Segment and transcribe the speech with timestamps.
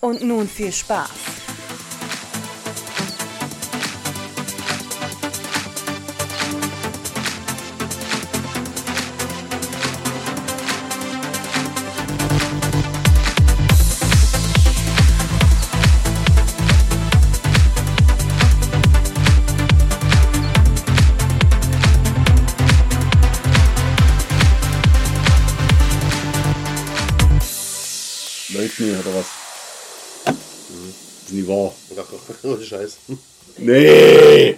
[0.00, 1.39] Und nun viel Spaß.
[31.50, 31.72] Wahr.
[32.44, 32.98] Ohne Scheiß.
[33.58, 34.56] Nee!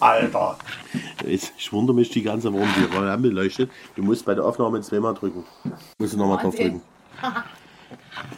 [0.00, 0.58] Alter!
[1.24, 3.70] Ich, ich wundere mich die ganze warum die Lampe leuchtet.
[3.94, 5.44] Du musst bei der Aufnahme zweimal drücken.
[5.98, 6.82] Musst du nochmal drauf drücken.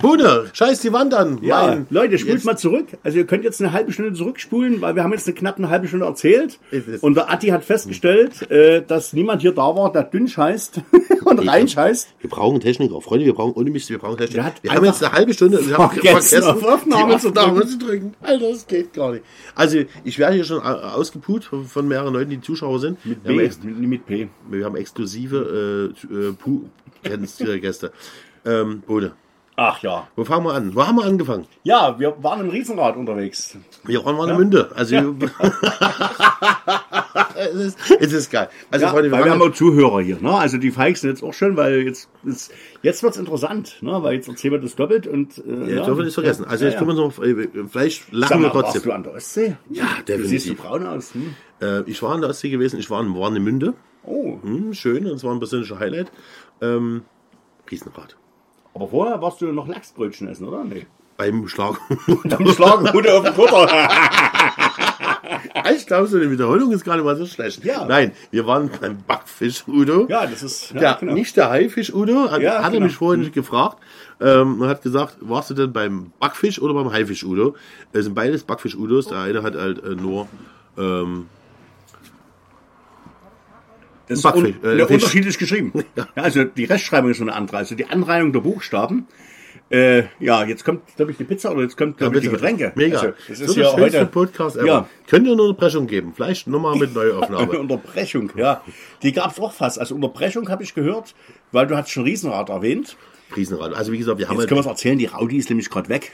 [0.00, 1.39] Bude, scheiß die Wand an.
[1.42, 2.86] Ja, Mein- Leute, spult Jetzt- mal zurück.
[3.03, 5.89] Also ihr könnt jetzt eine halbe Stunde zurückspulen, weil wir haben jetzt eine knappe halbe
[5.89, 6.58] Stunde erzählt.
[7.00, 10.80] Und der Atti hat festgestellt, äh, dass niemand hier da war, der dünn scheißt
[11.25, 12.14] und rein scheißt.
[12.20, 13.00] Wir brauchen Techniker.
[13.00, 14.52] Freunde, wir brauchen ohne mich, wir brauchen Techniker.
[14.62, 18.14] Wir haben jetzt eine halbe Stunde und wir haben vergessen, auf Aufnahme zu drücken.
[18.22, 19.25] Alter, das geht gar nicht.
[19.55, 20.62] Also, ich werde hier schon au-
[20.97, 23.05] ausgeput von, von mehreren Leuten, die Zuschauer sind.
[23.05, 24.28] Mit wir, haben B, mit, mit P.
[24.50, 26.62] wir haben exklusive äh, äh, Pu-
[27.61, 27.92] Gäste.
[28.47, 29.12] Ähm, Bude.
[29.56, 30.08] Ach ja.
[30.16, 30.74] Wo fangen wir an?
[30.74, 31.47] Wo haben wir angefangen?
[31.62, 33.56] Ja, wir waren im Riesenrad unterwegs.
[33.84, 34.70] Wir waren mal eine Münde.
[34.74, 34.96] Also,
[37.36, 38.48] es, ist, es ist geil.
[38.70, 40.19] Also, Ja, Freunde, weil wir haben auch Zuhörer hier.
[40.20, 40.34] Ne?
[40.34, 42.08] Also die feixen jetzt auch schon, weil jetzt
[42.83, 44.02] jetzt wird's interessant, ne?
[44.02, 46.44] weil jetzt erzählen wir das doppelt und äh, Ja, dürfen wir nicht vergessen.
[46.46, 48.83] Also, jetzt können wir noch, äh, vielleicht lachen Sag wir mal, warst trotzdem.
[48.83, 49.56] du an der Ostsee?
[49.70, 50.58] Ja, Du siehst du definitiv.
[50.62, 51.14] braun aus.
[51.14, 51.34] Hm?
[51.62, 53.74] Äh, ich war an der Ostsee gewesen, ich war in Warnemünde.
[54.05, 56.11] Oh, Hm, schön, und es war ein persönlicher Highlight.
[56.61, 57.02] Ähm,
[57.70, 58.17] Riesenrad.
[58.74, 60.64] Aber vorher warst du noch Lachsbrötchen essen, oder?
[60.64, 60.86] Nee.
[61.17, 61.77] Beim Schlag.
[62.24, 63.68] Dann schlagen Hunde auf den Kutter.
[65.77, 67.64] ich glaube, so eine Wiederholung ist nicht mal so schlecht.
[67.64, 67.85] Ja.
[67.85, 70.07] Nein, wir waren beim Backfisch Udo.
[70.08, 71.12] ja, das ist ja, Ja, genau.
[71.14, 72.86] nicht der Haifisch Udo, hat, Ja, hat er genau.
[72.86, 73.79] mich vorhin gefragt
[74.20, 77.55] ähm, und hat gesagt, warst du denn beim Backfisch oder beim Haifisch Udo?
[77.92, 80.27] Es sind beides Backfisch Udos, der eine hat halt äh, nur
[80.77, 81.29] ähm,
[84.07, 84.97] Das ist Backfisch, un äh, ja, Fisch.
[84.97, 85.73] unterschiedlich geschrieben.
[85.97, 87.59] Ja, also die Rechtschreibung ist schon eine andere.
[87.59, 89.07] Also die Anreihung der Buchstaben.
[89.70, 92.29] Äh, ja, jetzt kommt, glaube ich, die Pizza oder jetzt kommt, glaube ich, die.
[92.29, 92.73] Getränke.
[92.75, 92.98] Mega.
[92.98, 94.67] Also, das so ist der ja heute Podcast ever.
[94.67, 94.89] Ja.
[95.07, 96.13] Könnt ihr eine Unterbrechung geben?
[96.15, 97.59] Vielleicht nochmal mit eine Neuaufnahme.
[97.59, 98.31] Unterbrechung.
[98.37, 98.63] Ja,
[99.03, 99.79] die gab es auch fast.
[99.79, 101.15] Also Unterbrechung habe ich gehört,
[101.51, 102.97] weil du hast schon Riesenrad erwähnt.
[103.35, 103.75] Riesenrad.
[103.75, 105.71] Also wie gesagt, wir haben Jetzt halt, können wir es erzählen, die Raudi ist nämlich
[105.71, 106.13] gerade weg.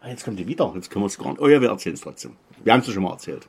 [0.00, 0.72] Ah, jetzt kommt die wieder.
[0.74, 1.40] Jetzt können wir es gar nicht.
[1.40, 2.32] Oh ja, wir erzählen es trotzdem.
[2.64, 3.48] Wir haben es ja schon mal erzählt.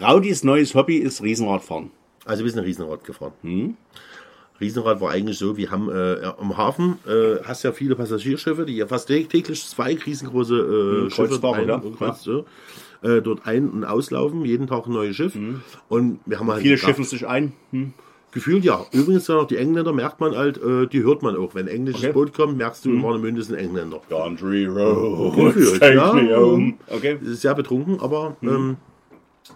[0.00, 1.90] Raudis neues Hobby ist Riesenradfahren.
[2.26, 3.32] Also wir sind Riesenrad gefahren.
[3.42, 3.76] Hm?
[4.60, 8.76] Riesenrad war eigentlich so, wir haben äh, am Hafen, äh, hast ja viele Passagierschiffe, die
[8.76, 11.82] ja fast täglich zwei riesengroße äh, Schiffe Kreuzfahrer, ein, ja.
[11.98, 12.46] kreuz, so,
[13.02, 15.36] äh, dort ein- und auslaufen, jeden Tag ein neues Schiff.
[15.88, 16.62] Und wir haben halt Hm.
[16.62, 17.52] Viele gedacht, schiffen sich ein.
[17.72, 17.92] Hm.
[18.32, 18.84] Gefühlt ja.
[18.92, 21.54] Übrigens ja noch die Engländer merkt man halt, äh, die hört man auch.
[21.54, 22.12] Wenn ein englisches Okay.
[22.12, 23.00] Boot kommt, merkst Hm.
[23.00, 24.00] du, Warnemünde ist ein Engländer.
[24.08, 26.12] Country Road, Gefühlt, ja.
[26.14, 26.74] me home.
[26.88, 27.18] Okay.
[27.22, 28.48] Sehr betrunken, aber Mhm.
[28.48, 28.76] ähm,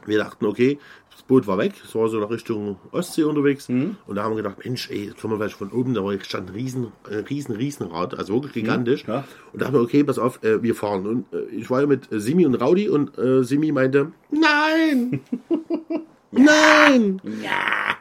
[0.07, 0.79] wir dachten, okay,
[1.21, 3.97] das Boot war weg, es war so nach Richtung Ostsee unterwegs Mhm.
[4.07, 6.15] und da haben wir gedacht, Mensch, ey, jetzt kommen wir vielleicht von oben, da war
[6.23, 9.07] stand ein riesen, ein riesen, Riesenrad, also wirklich gigantisch.
[9.07, 9.13] Mhm.
[9.13, 9.25] ja.
[9.53, 11.07] Und da haben wir, okay, pass auf, äh, wir fahren.
[11.07, 15.21] Und äh, ich war ja mit äh, Simi und Raudi und äh, Simi meinte, nein,
[16.31, 17.21] nein,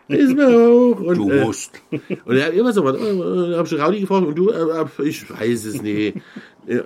[0.08, 1.00] ist mir hoch.
[1.02, 1.82] Und, Du äh, musst.
[1.92, 5.30] und er hat immer so, äh, hab ich Raudi gefragt und du, äh, äh, ich
[5.30, 6.18] weiß es nicht.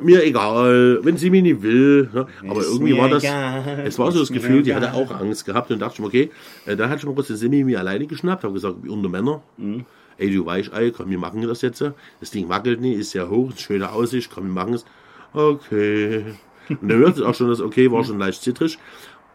[0.02, 2.10] Mir egal, wenn sie mich nicht will.
[2.14, 2.26] Ne?
[2.48, 5.12] Aber Ist irgendwie war das, egal, es war so das ist Gefühl, die hatte auch
[5.12, 6.32] Angst gehabt und dachte ich mir, okay,
[6.66, 9.10] äh, dann hat schon mal kurz den Simi mir alleine geschnappt, habe gesagt, wie unter
[9.10, 9.44] Männer.
[9.58, 9.86] Mhm.
[10.18, 11.84] Ey, du Weichei, komm, wir machen das jetzt.
[12.20, 14.86] Das Ding wackelt nicht, ist sehr hoch, ist schöne Aussicht, komm, wir machen es.
[15.34, 16.24] Okay.
[16.70, 18.80] Und dann hört es auch schon, das okay war schon leicht zittrig.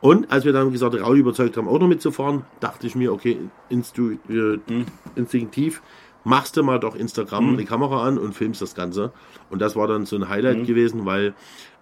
[0.00, 3.12] Und als wir dann gesagt haben, Rauli überzeugt haben, auch noch mitzufahren, dachte ich mir,
[3.12, 3.36] okay,
[3.68, 4.58] instu, äh,
[5.16, 5.82] instinktiv,
[6.28, 9.12] machst du mal doch Instagram die Kamera an und filmst das Ganze.
[9.48, 11.34] Und das war dann so ein Highlight gewesen, weil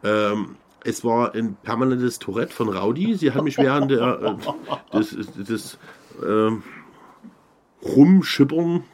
[0.04, 3.16] ähm, es war ein permanentes Tourette von Raudi.
[3.16, 4.38] Sie hat mich während der,
[4.93, 5.78] äh, des, des
[6.25, 6.62] ähm,
[7.82, 8.84] Rumschippern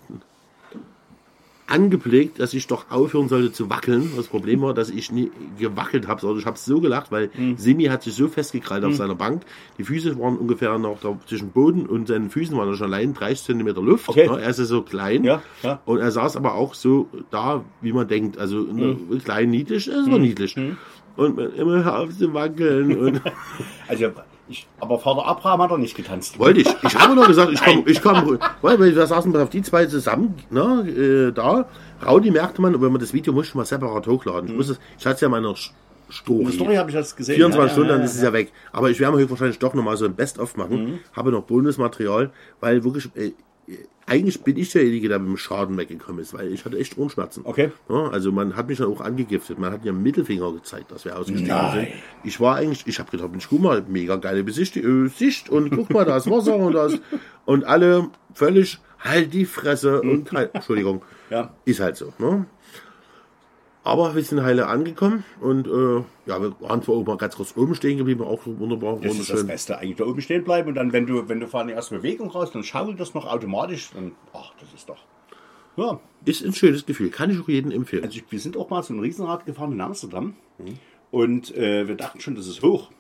[1.67, 4.11] angeblickt, dass ich doch aufhören sollte zu wackeln.
[4.17, 7.57] Das Problem war, dass ich nie gewackelt habe, sondern ich habe so gelacht, weil Mhm.
[7.57, 9.43] Simi hat sich so festgekrallt auf seiner Bank.
[9.79, 13.45] Die Füße waren ungefähr noch da zwischen Boden und seinen Füßen waren schon allein 30
[13.45, 14.09] Zentimeter Luft.
[14.09, 14.27] Okay.
[14.27, 15.25] Ja, er ist ja so klein.
[15.25, 15.81] Ja, ja.
[15.85, 18.39] Und er saß aber auch so da, wie man denkt.
[18.39, 19.21] Also Mhm.
[19.25, 20.57] klein, niedlich, es war niedlich.
[21.17, 22.97] Und man immer auf zu wackeln.
[22.99, 23.21] Und
[23.89, 24.11] Also,
[24.53, 26.39] ich, aber Vater Abraham hat er nicht getanzt.
[26.39, 26.69] wollte ich.
[26.83, 30.35] Ich habe nur gesagt, ich komme, ich komme, weil wir saßen auf die zwei zusammen,
[30.51, 31.67] ne, äh, da.
[32.05, 34.51] Raudi merkte man, wenn man das Video muss ich mal separat hochladen.
[34.51, 35.55] Ich muss es, ich hatte es ja in meiner
[36.11, 36.45] Story.
[36.45, 37.37] Der Story habe ich das gesehen.
[37.37, 38.53] 24 Ja, Stunden, ja, dann ja, ist es ja weg.
[38.73, 40.85] Aber ich werde mir höchstwahrscheinlich doch nochmal so ein Best-of machen.
[40.85, 40.99] Mhm.
[41.15, 43.33] Habe noch Bonusmaterial, weil wirklich, äh,
[44.07, 47.43] eigentlich bin ich derjenige, der mit dem Schaden weggekommen ist, weil ich hatte echt Ohrenschmerzen.
[47.45, 47.71] Okay.
[47.89, 49.59] Ja, also man hat mich dann auch angegiftet.
[49.59, 51.89] Man hat mir einen Mittelfinger gezeigt, dass wir ausgestiegen sind.
[52.25, 55.71] Ich war eigentlich, ich habe gedacht, Mensch, guck mal, mega geile Besicht, äh, Sicht und
[55.71, 56.99] guck mal, da ist Wasser und das
[57.45, 61.55] und alle völlig halt die Fresse und halt, Entschuldigung, Ja.
[61.65, 62.13] ist halt so.
[62.19, 62.47] Ne?
[63.85, 67.57] Aber wir sind heile angekommen und äh, ja, wir waren zwar auch mal ganz kurz
[67.57, 69.45] oben stehen geblieben, auch wunderbar, Das ist das.
[69.45, 72.31] Beste, eigentlich da oben stehen bleiben und dann, wenn du, wenn du vor erst Bewegung
[72.31, 73.91] raus, dann schaukelt das noch automatisch.
[73.93, 74.99] Dann, ach, das ist doch.
[75.77, 78.05] Ja, Ist ein schönes Gefühl, kann ich auch jedem empfehlen.
[78.05, 80.35] also wir sind auch mal so ein Riesenrad gefahren in Amsterdam
[81.11, 82.91] und äh, wir dachten schon, das ist hoch.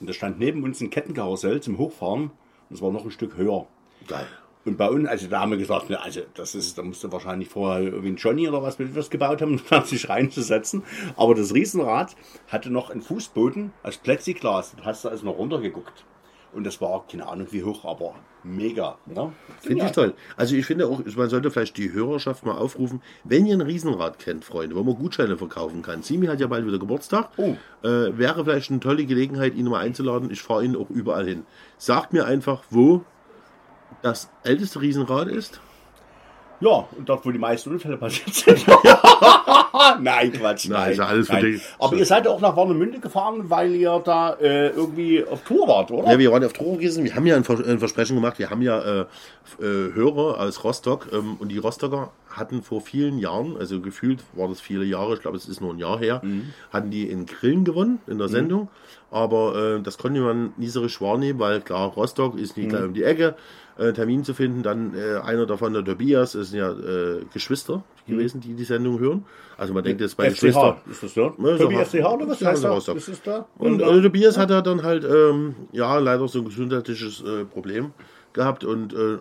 [0.00, 2.30] Und da stand neben uns ein Kettenkarussell zum Hochfahren und
[2.70, 3.66] das war noch ein Stück höher.
[4.06, 4.26] Geil.
[4.68, 7.48] Und bei uns, also da haben wir gesagt, ne, also das ist, da musste wahrscheinlich
[7.48, 10.82] vorher irgendwie ein Johnny oder was mit was gebaut haben, um sich reinzusetzen.
[11.16, 12.14] Aber das Riesenrad
[12.48, 14.74] hatte noch einen Fußboden als Plexiglas.
[14.76, 16.04] Da hast du also noch runtergeguckt.
[16.52, 18.98] Und das war, keine Ahnung wie hoch, aber mega.
[19.06, 19.32] Ne?
[19.60, 20.14] Finde ich toll.
[20.36, 24.18] Also ich finde auch, man sollte vielleicht die Hörerschaft mal aufrufen, wenn ihr ein Riesenrad
[24.18, 26.02] kennt, Freunde, wo man Gutscheine verkaufen kann.
[26.02, 27.30] Simi hat ja bald wieder Geburtstag.
[27.38, 27.54] Oh.
[27.82, 30.30] Äh, wäre vielleicht eine tolle Gelegenheit, ihn mal einzuladen.
[30.30, 31.44] Ich fahre ihn auch überall hin.
[31.78, 33.04] Sagt mir einfach, wo
[34.02, 35.60] das älteste Riesenrad ist.
[36.60, 38.66] Ja, und dort, wo die meisten Unfälle passiert sind.
[40.00, 40.68] nein, Quatsch.
[40.68, 41.60] Nein, Nein, ist ja alles nein.
[41.78, 45.68] Aber ihr seid ja auch nach Warnemünde gefahren, weil ihr da äh, irgendwie auf Tour
[45.68, 46.10] wart, oder?
[46.10, 47.04] Ja, wir waren auf Tour gewesen.
[47.04, 48.40] Wir haben ja ein, Vers ein Versprechen gemacht.
[48.40, 49.00] Wir haben ja äh,
[49.60, 54.48] äh, Hörer aus Rostock ähm, und die Rostocker hatten vor vielen Jahren, also gefühlt war
[54.48, 56.20] das viele Jahre, ich glaube, es ist nur ein Jahr her,
[56.70, 58.68] hatten die in Grillen gewonnen in der Sendung.
[59.10, 62.84] Aber äh, das konnte man nie so richtig wahrnehmen, weil klar, Rostock ist nicht gleich
[62.84, 63.34] um die Ecke.
[63.78, 68.40] Äh, Termin zu finden, dann äh, einer davon, der Tobias, sind ja äh, Geschwister gewesen,
[68.40, 69.24] die die Sendung hören.
[69.56, 70.78] Also man denkt jetzt bei Geschwister.
[70.90, 71.32] Ist das ja?
[71.38, 72.88] Ja, Tobi so- FCH oder was Ja, heißt das?
[73.08, 73.46] Ist da?
[73.56, 77.44] Und da- äh, Tobias hat ja dann halt, ähm, ja, leider so ein gesundheitliches äh,
[77.44, 77.92] Problem
[78.32, 79.18] gehabt und äh,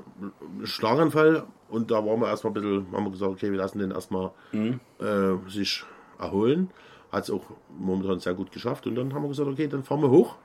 [0.64, 1.44] Schlaganfall.
[1.70, 4.32] Und da waren wir erstmal ein bisschen, haben wir gesagt, okay, wir lassen den erstmal
[4.54, 5.84] äh, sich
[6.18, 6.72] erholen.
[7.12, 7.44] Hat es auch
[7.78, 8.88] momentan sehr gut geschafft.
[8.88, 10.36] Und dann haben wir gesagt, okay, dann fahren wir hoch.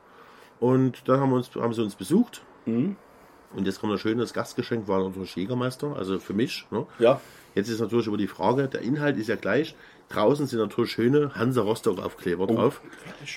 [0.60, 2.42] Und dann haben, wir uns, haben sie uns besucht.
[3.54, 6.66] Und jetzt kommt ein schönes Gastgeschenk, war natürlich Jägermeister, also für mich.
[6.70, 6.86] Ne?
[6.98, 7.20] Ja.
[7.54, 9.74] Jetzt ist natürlich über die Frage, der Inhalt ist ja gleich.
[10.08, 12.80] Draußen sind natürlich schöne Hansa Rostock Aufkleber drauf.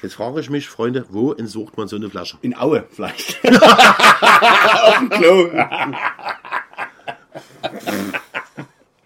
[0.02, 2.38] Jetzt frage ich mich, Freunde, wo entsucht man so eine Flasche?
[2.42, 3.40] In Aue vielleicht.
[3.46, 5.48] Auf dem Klo.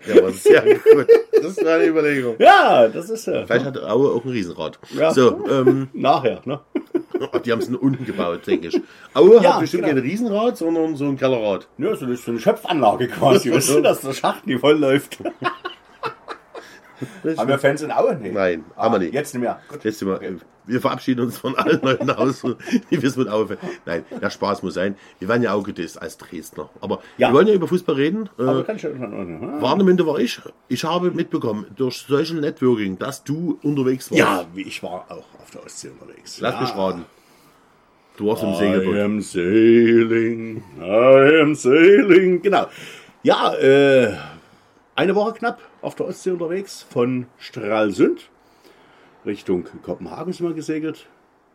[0.07, 1.07] Ja, war sehr gut.
[1.41, 2.35] Das war eine Überlegung.
[2.39, 3.45] Ja, das ist ja.
[3.45, 4.79] Vielleicht hat Aue auch ein Riesenrad.
[4.95, 5.11] Ja.
[5.11, 6.59] So, ähm, Nachher, ne?
[7.45, 8.81] die haben es unten gebaut, denke ich.
[9.13, 9.95] Aue Ja, hat bestimmt genau.
[9.95, 11.67] kein Riesenrad, sondern so ein Kellerrad.
[11.77, 13.51] Ja, so eine, so eine Schöpfanlage quasi.
[13.53, 15.17] Weißt du, dass der Schacht nie voll läuft.
[17.37, 18.15] Haben wir Fans in Aue?
[18.21, 18.31] Nee.
[18.31, 19.13] Nein, haben wir nicht.
[19.13, 19.59] Jetzt nicht mehr.
[19.69, 19.83] Gut.
[19.83, 20.19] Jetzt sind wir,
[20.65, 22.41] wir verabschieden uns von allen Leuten aus,
[22.91, 23.57] die wir es mit Aue.
[23.85, 24.95] Nein, der Spaß muss sein.
[25.19, 26.69] Wir waren ja auch gedisst als Dresdner.
[26.81, 27.29] Aber Ja.
[27.29, 28.29] wir wollen ja über Fußball reden.
[28.37, 28.89] Aber Äh, kann ich ja?
[29.61, 30.39] Warnemünde war ich.
[30.67, 34.19] Ich habe mitbekommen durch Social Networking, dass du unterwegs warst.
[34.19, 36.39] Ja, wie ich war auch auf der Ostsee unterwegs.
[36.39, 36.61] Lass ja.
[36.61, 37.05] mich raten.
[38.17, 38.97] Du warst im I Segelboot.
[38.99, 42.41] am sailing, I am sailing.
[42.41, 42.67] Genau.
[43.23, 44.13] Ja, äh,
[44.95, 48.29] eine Woche knapp auf der Ostsee unterwegs von Stralsund
[49.25, 51.07] Richtung Kopenhagen sind wir gesegelt.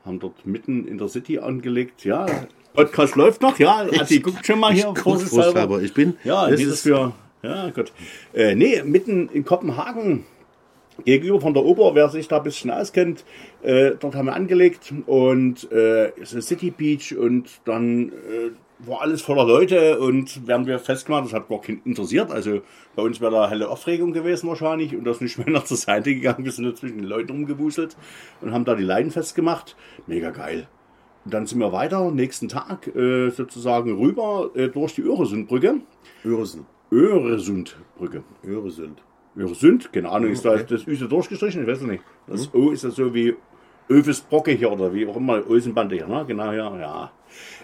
[0.04, 2.04] Haben dort mitten in der City angelegt.
[2.04, 2.26] Ja,
[2.74, 3.58] Podcast läuft noch.
[3.58, 4.94] Ja, Adi, guckt schon mal hier.
[4.94, 5.80] Vorsichtshalber.
[5.80, 6.16] Ich bin.
[6.24, 7.12] Ja, das ist, für.
[7.42, 7.92] Ja, gut.
[8.34, 10.24] Äh, nee, mitten in Kopenhagen.
[11.04, 13.24] Gegenüber von der Oper, wer sich da ein bisschen auskennt,
[13.64, 18.50] äh, dort haben wir angelegt und äh, ist eine City Beach und dann äh,
[18.86, 22.30] war alles voller Leute und werden wir festgemacht, das hat gar keinen interessiert.
[22.30, 22.60] Also
[22.96, 26.14] bei uns wäre da helle Aufregung gewesen wahrscheinlich und das nicht mehr nach zur Seite
[26.14, 26.44] gegangen.
[26.44, 27.96] Wir sind da zwischen den Leuten rumgewuselt
[28.40, 29.76] und haben da die Leinen festgemacht.
[30.06, 30.68] Mega geil.
[31.24, 35.80] Und dann sind wir weiter, nächsten Tag äh, sozusagen rüber äh, durch die Öresundbrücke.
[36.24, 36.66] Öresund.
[36.90, 38.22] Öresundbrücke.
[38.46, 39.02] Öresund.
[39.36, 40.66] Öresund, keine Ahnung, ist da Okay.
[40.68, 41.62] das Ü so durchgestrichen?
[41.62, 42.04] Ich weiß es nicht.
[42.26, 43.34] Das O ist ja so wie
[43.90, 46.24] Öves Brocke hier oder wie auch immer, Olsenbande hier, ne?
[46.26, 47.12] Genau, ja, ja.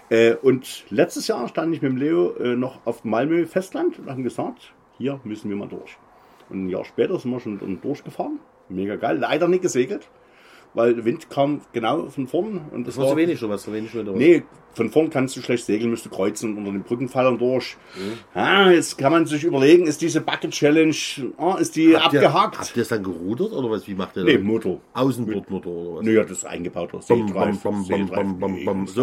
[0.09, 4.09] Äh, und letztes Jahr stand ich mit dem Leo äh, noch auf Malmö Festland und
[4.09, 5.97] haben gesagt, hier müssen wir mal durch.
[6.49, 8.39] Und ein Jahr später sind wir schon durchgefahren.
[8.69, 9.17] Mega geil.
[9.17, 10.09] Leider nicht gesegelt,
[10.73, 12.61] weil der Wind kam genau von vorn.
[12.71, 14.05] Und Das war zu wenig schon was, zu wenig was.
[14.15, 17.75] Nee, von vorn kannst du schlecht segeln, müsst du kreuzen unter den Brückenpfeilern durch.
[17.95, 18.39] Mhm.
[18.39, 20.95] Ah, jetzt kann man sich überlegen, ist diese Bucket Challenge,
[21.37, 22.59] ah, ist die Habt ihr- abgehakt?
[22.59, 23.85] Habt ihr es dann gerudert oder was?
[23.87, 24.43] Wie macht ihr nee, das?
[24.43, 24.79] Motor.
[24.93, 26.05] Außenbordmotor oder was?
[26.05, 26.93] Naja, das ist eingebaut.
[26.93, 27.07] Das.
[27.07, 27.15] So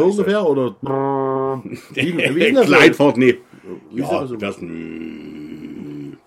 [0.04, 0.75] ungefähr oder?
[1.94, 2.66] Wie, wie ist das?
[2.66, 3.38] Gleitfahrt, nee.
[3.92, 4.32] Ja, das?
[4.38, 4.56] das,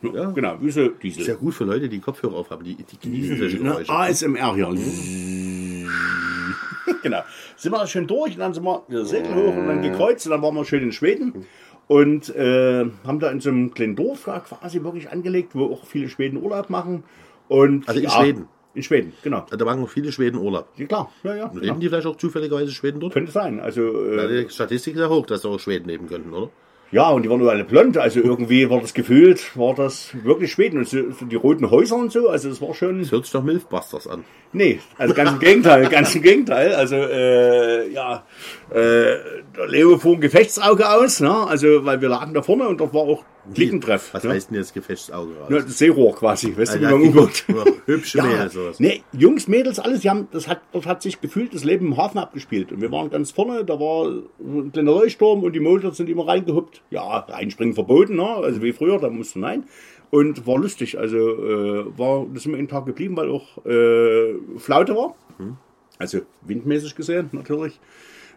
[0.01, 0.31] Ja.
[0.31, 1.21] Genau, wie so Diesel.
[1.21, 3.91] Ist ja gut für Leute, die Kopfhörer aufhaben, die, die genießen solche Geräusche.
[3.91, 4.69] ASMR hier.
[7.03, 7.21] genau.
[7.57, 10.31] Sind wir schön durch und dann sind wir wieder Segel hoch und dann gekreuzt und
[10.31, 11.45] dann waren wir schön in Schweden
[11.87, 15.85] und äh, haben da in so einem kleinen Dorf da quasi wirklich angelegt, wo auch
[15.85, 17.03] viele Schweden Urlaub machen.
[17.47, 18.47] Und, Also in Schweden?
[18.73, 19.45] In Schweden, genau.
[19.49, 20.69] Da machen viele Schweden Urlaub.
[20.77, 21.47] Ja, klar, ja, ja.
[21.47, 21.61] Genau.
[21.61, 23.11] Leben die vielleicht auch zufälligerweise Schweden dort?
[23.11, 23.59] Könnte sein.
[23.59, 23.81] Also,
[24.15, 26.49] Ja, äh, die Statistik ist ja hoch, dass da auch Schweden leben könnten, oder?
[26.91, 27.97] Ja, und die waren nur alle blond.
[27.97, 30.79] Also irgendwie war das gefühlt, war das wirklich Schweden.
[30.79, 32.99] Und so, so die roten Häuser und so, also das war schon.
[32.99, 34.25] Das hört sich doch Milfbusters an.
[34.53, 36.75] Nee, also ganz im Gegenteil, ganz im Gegenteil.
[36.75, 38.25] Also, äh, ja,
[38.69, 41.47] äh, der Leo fuhr ein Gefechtsauge aus, ne?
[41.47, 44.13] also, weil wir lagen da vorne und dort war auch Klickentreff.
[44.13, 44.31] Was ne?
[44.31, 45.31] heißt denn jetzt Gefechtsauge?
[45.49, 47.45] Ja, das Seerohr quasi, weißt du, wie beim U-Boot.
[47.49, 48.79] ja, hübsche Mädels, sowas.
[48.79, 51.97] nee, Jungs, Mädels, alles, die haben, das hat, dort hat sich gefühlt das Leben im
[51.97, 52.71] Hafen abgespielt.
[52.71, 56.27] Und wir waren ganz vorne, da war ein kleiner Leuchtturm und die Motors sind immer
[56.27, 56.81] reingehuppt.
[56.91, 58.27] Ja, reinspringen verboten, ne?
[58.27, 59.65] also wie früher, da musste nein.
[60.11, 64.35] Und war lustig, also äh, war, das sind wir einen Tag geblieben, weil auch äh,
[64.57, 65.15] Flaute war.
[65.39, 65.57] Mhm.
[65.97, 67.79] Also windmäßig gesehen, natürlich.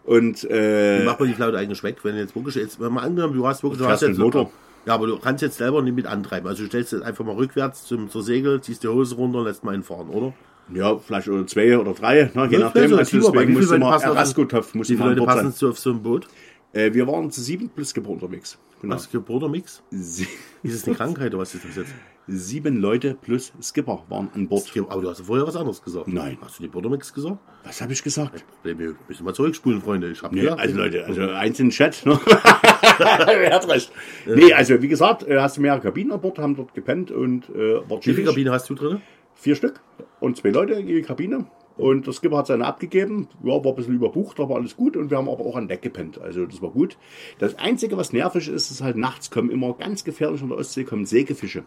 [0.04, 3.04] Und äh, Wie macht man die Flaute eigentlich weg, wenn jetzt wirklich, jetzt, wenn man
[3.04, 4.50] angenommen, du hast wirklich, du hast jetzt Motor.
[4.86, 6.46] Ja, aber du kannst jetzt selber nicht mit antreiben.
[6.46, 9.44] Also du stellst jetzt einfach mal rückwärts zum, zur Segel, ziehst die Hose runter und
[9.46, 10.32] lässt mal einen fahren, oder?
[10.72, 12.88] ja, vielleicht oder zwei oder drei, ne, je nachdem.
[12.88, 16.02] so, Also deswegen man passen auf- Erasco-Topf Wie viele Leute passen zu auf so ein
[16.02, 16.26] Boot?
[16.74, 18.58] Äh, wir waren zu sieben plus Skipper unterwegs.
[18.82, 18.96] Genau.
[18.96, 19.82] Was, Geburtermix?
[19.90, 20.26] Sie
[20.62, 21.94] Ist es eine Krankheit oder was ist das jetzt?
[22.26, 24.70] sieben Leute plus Skipper waren an Bord.
[24.88, 26.08] Aber du hast vorher was anderes gesagt.
[26.08, 26.38] Nein.
[26.40, 27.38] Hast du die Buttermix gesagt?
[27.64, 28.44] Was habe ich gesagt?
[28.62, 30.10] Wir müssen mal zurückspulen, Freunde.
[30.10, 32.04] Ich hab Nee, ja, also Leute, also eins in den Chat.
[32.06, 32.18] Ne?
[32.98, 33.92] er hat recht.
[34.26, 37.48] Nee, also wie gesagt, äh, hast du mehrere Kabinen an Bord, haben dort gepennt und
[37.50, 37.54] äh,
[37.88, 38.26] war Wie viele chillig.
[38.26, 39.02] Kabine hast du drin?
[39.34, 39.80] Vier Stück
[40.20, 41.46] und zwei Leute in die Kabine.
[41.76, 43.28] Und der Skipper hat seine abgegeben.
[43.42, 44.96] Ja, war ein bisschen überbucht, aber alles gut.
[44.96, 46.20] Und wir haben aber auch an Deck gepennt.
[46.20, 46.96] Also das war gut.
[47.38, 50.84] Das Einzige, was nervig ist, ist halt nachts kommen immer ganz gefährlich an der Ostsee
[50.84, 51.64] kommen Sägefische.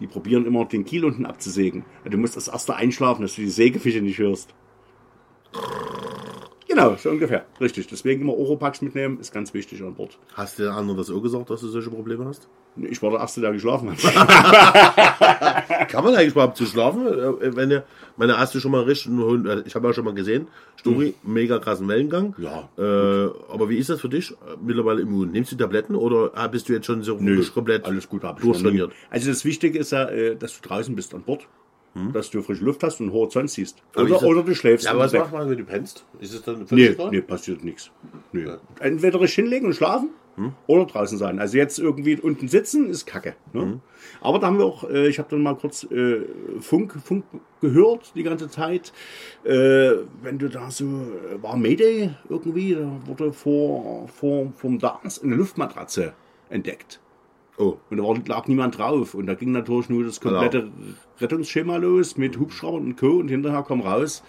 [0.00, 1.84] Die probieren immer den Kiel unten abzusägen.
[2.04, 4.52] Du musst das erste einschlafen, dass du die Sägefische nicht hörst.
[6.76, 7.46] Genau, so ungefähr.
[7.58, 7.86] Richtig.
[7.86, 10.18] Deswegen immer Oropax mitnehmen, ist ganz wichtig an Bord.
[10.34, 12.48] Hast du den anderen das auch gesagt, dass du solche Probleme hast?
[12.76, 13.98] Ich war der Erste, der geschlafen hat.
[15.88, 17.06] Kann man eigentlich überhaupt zu schlafen?
[17.06, 17.84] Äh, Wenn du,
[18.18, 21.58] meine, hast du schon mal richtig äh, ich habe ja schon mal gesehen, Story, mega
[21.58, 22.34] krassen Wellengang.
[22.36, 22.68] Ja.
[22.76, 25.30] Äh, aber wie ist das für dich äh, mittlerweile immun?
[25.30, 28.44] Nimmst du Tabletten oder bist du jetzt schon so wirklich komplett alles gut, hab ich
[28.44, 28.92] durchtrainiert?
[29.08, 31.48] Also das Wichtige ist ja, dass du draußen bist an Bord.
[32.12, 33.78] Dass du frische Luft hast und einen Horizont siehst.
[33.94, 34.02] Hm?
[34.04, 34.84] Oder, das- oder du schläfst.
[34.86, 36.04] Ja, aber was macht man, wenn du pennst?
[36.20, 37.10] Ist es dann Nee, egal?
[37.10, 37.90] nee, passiert nichts.
[38.32, 38.46] Nee.
[38.80, 40.52] Entweder dich hinlegen und schlafen Hm?
[40.66, 41.38] oder draußen sein.
[41.38, 43.34] Also jetzt irgendwie unten sitzen ist kacke.
[43.54, 43.62] Ne?
[43.62, 43.80] Hm?
[44.20, 46.20] Aber da haben wir auch, äh, ich habe dann mal kurz äh,
[46.60, 47.24] Funk, Funk
[47.62, 48.92] gehört die ganze Zeit.
[49.44, 55.22] Äh, wenn du da so, äh, war Mayday irgendwie, da wurde vor, vor vom DAS
[55.22, 56.12] eine Luftmatratze
[56.50, 57.00] entdeckt.
[57.58, 59.14] Oh, Und da war, lag niemand drauf.
[59.14, 60.68] Und da ging natürlich nur das komplette
[61.20, 63.08] Rettungsschema los mit Hubschraubern und Co.
[63.18, 64.22] Und hinterher kam raus,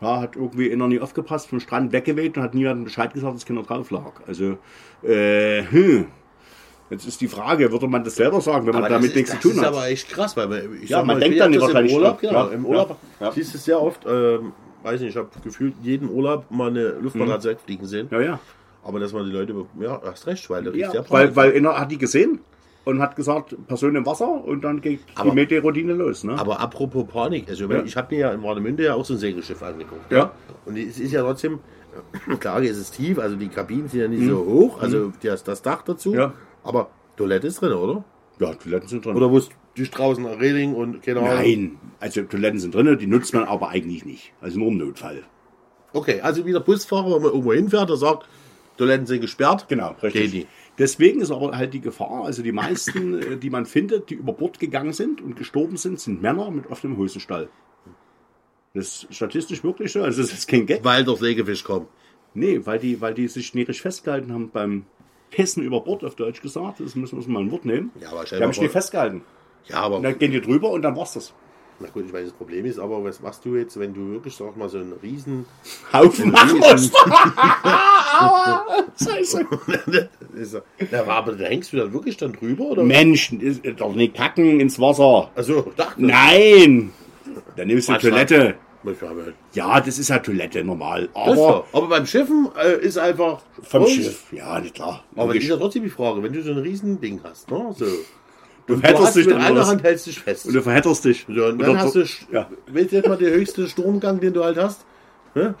[0.00, 3.44] ja, hat irgendwie einer nie aufgepasst, vom Strand weggeweht und hat niemandem Bescheid gesagt, dass
[3.44, 4.12] keiner drauf lag.
[4.26, 4.56] Also,
[5.02, 6.06] äh, hm.
[6.88, 9.32] Jetzt ist die Frage, würde man das selber sagen, wenn man aber damit das, nichts
[9.34, 9.74] ist, zu das tun ist hat?
[9.76, 12.32] aber echt krass, weil ich Ja, man mal, denkt dann öfters wahrscheinlich im Urlaub, genau,
[12.32, 13.30] Ja, im ja, Urlaub ja.
[13.32, 16.88] siehst du es sehr oft, ähm, weiß nicht, ich habe gefühlt jeden Urlaub mal eine
[17.00, 18.40] Luftmatratze wegfliegen sehen, Ja, ja.
[18.82, 21.78] aber dass man die Leute, ja, hast recht, weil der riecht ja weil, weil einer
[21.78, 22.40] hat die gesehen
[22.84, 26.24] und hat gesagt, Person im Wasser und dann geht Aber- die Meteorodine los.
[26.24, 26.38] Ne?
[26.38, 27.82] Aber apropos Panik, also Ja.
[27.82, 30.10] ich habe mir ja in Warnemünde ja auch so ein Segelschiff angeguckt.
[30.10, 30.32] Ja.
[30.64, 31.60] Und es ist ja trotzdem,
[32.40, 34.28] klar es ist tief, also die Kabinen sind ja nicht Mhm.
[34.28, 36.32] so hoch, also das, das Dach dazu, Ja.
[36.64, 38.04] aber Toilette ist drin, oder?
[38.38, 39.14] ja, Toiletten sind drin.
[39.16, 41.34] Oder wo ist dich draußen Reling und keine Ahnung?
[41.34, 44.32] Nein, also Toiletten sind drin, die nutzt man aber eigentlich nicht.
[44.40, 45.24] Also nur im Notfall.
[45.92, 48.26] Okay, also wie der Busfahrer, wenn man irgendwo hinfährt, der sagt,
[48.78, 49.66] Toiletten sind gesperrt.
[49.68, 50.30] Genau, Geht richtig.
[50.32, 50.46] die.
[50.80, 54.32] Deswegen ist aber halt die Gefahr, also die meisten, äh, die man findet, die über
[54.32, 57.50] Bord gegangen sind und gestorben sind, sind Männer mit offenem Hosenstall.
[58.72, 60.82] Das ist statistisch wirklich so, also das ist kein Gag.
[60.82, 61.88] Weil der Sägefisch kommt.
[62.32, 64.86] Nee, weil die, weil die sich niedrig festgehalten haben beim
[65.30, 66.80] Pissen über Bord, auf Deutsch gesagt.
[66.80, 67.90] Das müssen wir uns mal ein Wort nehmen.
[68.00, 69.20] Ja, aber Die haben sich nicht festgehalten.
[69.66, 71.34] Ja, aber Und dann gehen die drüber und dann war's das.
[71.80, 74.36] Na gut, ich weiß, das Problem ist, aber was machst du jetzt, wenn du wirklich,
[74.36, 75.46] sag mal, so einen riesen
[75.92, 76.94] Haufen machen musst.
[77.06, 78.66] Aua!
[79.02, 79.46] Scheiße.
[80.90, 82.64] Na, aber da hängst du dann wirklich dann drüber?
[82.64, 82.82] Oder?
[82.82, 85.30] Menschen, ist doch nicht kacken ins Wasser.
[85.34, 86.92] Also, dachte Nein!
[87.56, 88.56] Dann nimmst du Toilette.
[89.52, 91.08] Ja, das ist ja Toilette normal.
[91.12, 94.32] Aber aber, beim Schiffen äh, ist einfach vom Schiff.
[94.32, 95.04] Ja, nicht klar.
[95.16, 97.74] Aber das ist ja trotzdem die Frage, wenn du so ein riesen Ding hast, ne?
[97.76, 97.86] So.
[98.70, 100.46] Du Und du hättest dich mit dann einer Hand hältst dich fest.
[100.46, 101.28] Und du verhedderst dich.
[101.28, 102.48] Und Oder dann hast du, Ja.
[102.66, 104.84] willst du jetzt mal den höchsten Stromgang, den du halt hast?
[105.34, 105.54] Ne?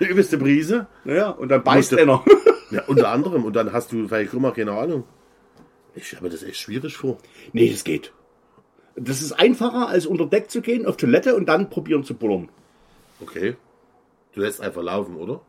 [0.00, 0.86] Die übelste Brise.
[1.04, 2.24] Naja, und dann beißt Musste- einer.
[2.70, 3.44] Ja, unter anderem.
[3.46, 5.04] Und dann hast du vielleicht immer keine Ahnung.
[5.94, 7.16] Ich habe das echt schwierig vor.
[7.54, 8.12] nee, das geht.
[8.94, 12.50] Das ist einfacher, als unter Deck zu gehen, auf Toilette und dann probieren zu bullern.
[13.22, 13.56] Okay.
[14.34, 15.40] Du lässt einfach laufen, oder?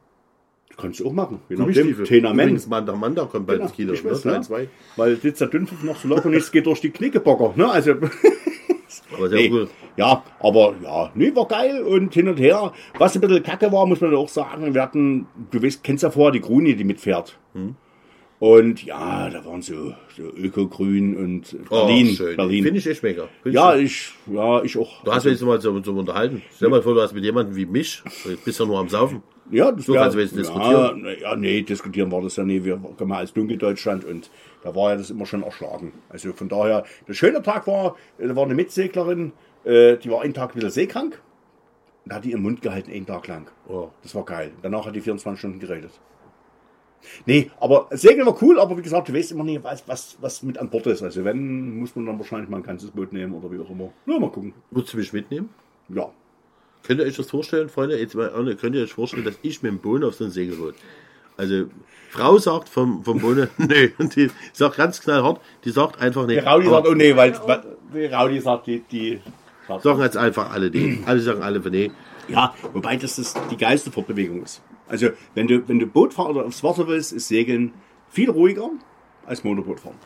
[0.79, 1.39] Kannst du auch machen.
[1.49, 2.03] Je nachdem.
[2.03, 2.67] Tenament.
[2.69, 3.93] Manda Manda kommt bald ins Kino.
[3.93, 4.11] ich Ne?
[4.11, 4.41] weiß, ja.
[4.41, 4.69] zwei.
[4.95, 7.53] Weil jetzt der Dünnpfiff noch so locker nichts geht durch die Knickebocker.
[7.55, 7.69] Ne?
[7.69, 7.95] Also,
[9.15, 9.49] Aber sehr nee.
[9.51, 9.67] cool.
[9.97, 12.71] Ja, aber ja, nee, war geil und hin und her.
[12.97, 16.09] Was ein bisschen kacke war, muss man auch sagen, wir hatten, du weißt, kennst ja
[16.11, 17.37] vorher die Gruni, die mitfährt.
[17.53, 17.75] Hm.
[18.39, 22.07] Und ja, da waren so, so Öko-Grün und Oh, Berlin.
[22.15, 22.37] schön.
[22.37, 22.63] Berlin.
[22.63, 23.27] Finde ich echt mega.
[23.43, 25.03] Find ja, ich- ich, ja, ich auch.
[25.03, 26.41] Du hast mich jetzt mal zum, zum Unterhalten.
[26.55, 28.87] Stell dir mal vor, du hast mit jemandem wie mich, du bist ja nur am
[28.87, 29.21] Saufen.
[29.51, 31.01] Ja, das So wär- kannst du jetzt ja, diskutieren.
[31.03, 32.63] na Ja, nee, diskutieren war das ja nie.
[32.63, 34.29] Wir kommen als Dunkeldeutschland und
[34.63, 35.91] da war ja das immer schon erschlagen.
[36.07, 39.33] Also von daher, der schöne Tag war, da war eine Mitseglerin,
[39.65, 41.21] äh, die war einen Tag wieder seekrank
[42.05, 43.47] und hat die ihren Mund gehalten, einen Tag lang.
[43.67, 43.89] Oh.
[44.03, 44.51] Das war geil.
[44.61, 45.91] Danach hat die 24 Stunden geredet.
[47.25, 50.43] Nee, aber Segeln war cool, aber wie gesagt, du weißt immer nicht, was, was, was
[50.43, 51.01] mit an Bord ist.
[51.01, 53.91] Also wenn, muss man dann wahrscheinlich mal ein ganzes Boot nehmen oder wie auch immer.
[54.05, 54.53] Na, mal gucken.
[54.71, 55.49] Würdest du mich mitnehmen?
[55.89, 56.09] Ja.
[56.83, 57.99] Könnt ihr euch das vorstellen, Freunde?
[57.99, 60.31] Jetzt mal, ehrlich, könnt ihr euch vorstellen, dass ich mit dem Bohnen auf so ein
[60.31, 60.75] Segelboot.
[61.37, 61.65] Also,
[62.09, 66.33] Frau sagt vom, vom Bohnen, nee, und die sagt ganz knallhart, die sagt einfach nee.
[66.33, 67.63] Die Raudi Aber sagt, oh nee, weil, weil
[67.93, 69.21] die Raudi sagt, die, die
[69.67, 70.99] sagt, Sagen jetzt einfach alle nee.
[71.05, 71.91] Alle sagen alle von nee.
[72.27, 74.61] Ja, wobei das, das die geilste Fortbewegung ist.
[74.89, 77.73] Also, wenn du, wenn du Bootfahren oder aufs Wasser willst, ist Segeln
[78.09, 78.69] viel ruhiger
[79.25, 79.97] als Motorbootfahren.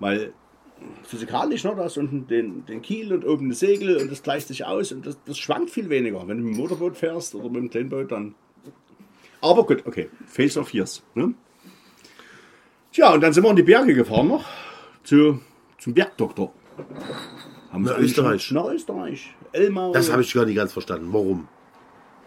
[0.00, 0.32] Weil
[1.04, 4.22] physikalisch, ne, da hast du unten den, den Kiel und oben das Segel und das
[4.22, 6.26] gleicht sich aus und das, das schwankt viel weniger.
[6.26, 8.34] Wenn du mit dem Motorboot fährst oder mit dem Kleinboot, dann.
[9.40, 10.08] Aber gut, okay.
[10.26, 11.02] Face of Years.
[11.14, 11.34] Ne?
[12.92, 14.44] Tja, und dann sind wir in die Berge gefahren noch.
[15.04, 15.40] Zu,
[15.78, 16.52] zum Bergdoktor.
[17.70, 18.50] Haben Nach Österreich.
[18.50, 19.34] Nach Österreich.
[19.52, 19.92] Elmar.
[19.92, 21.12] Das habe ich gar nicht ganz verstanden.
[21.12, 21.48] Warum?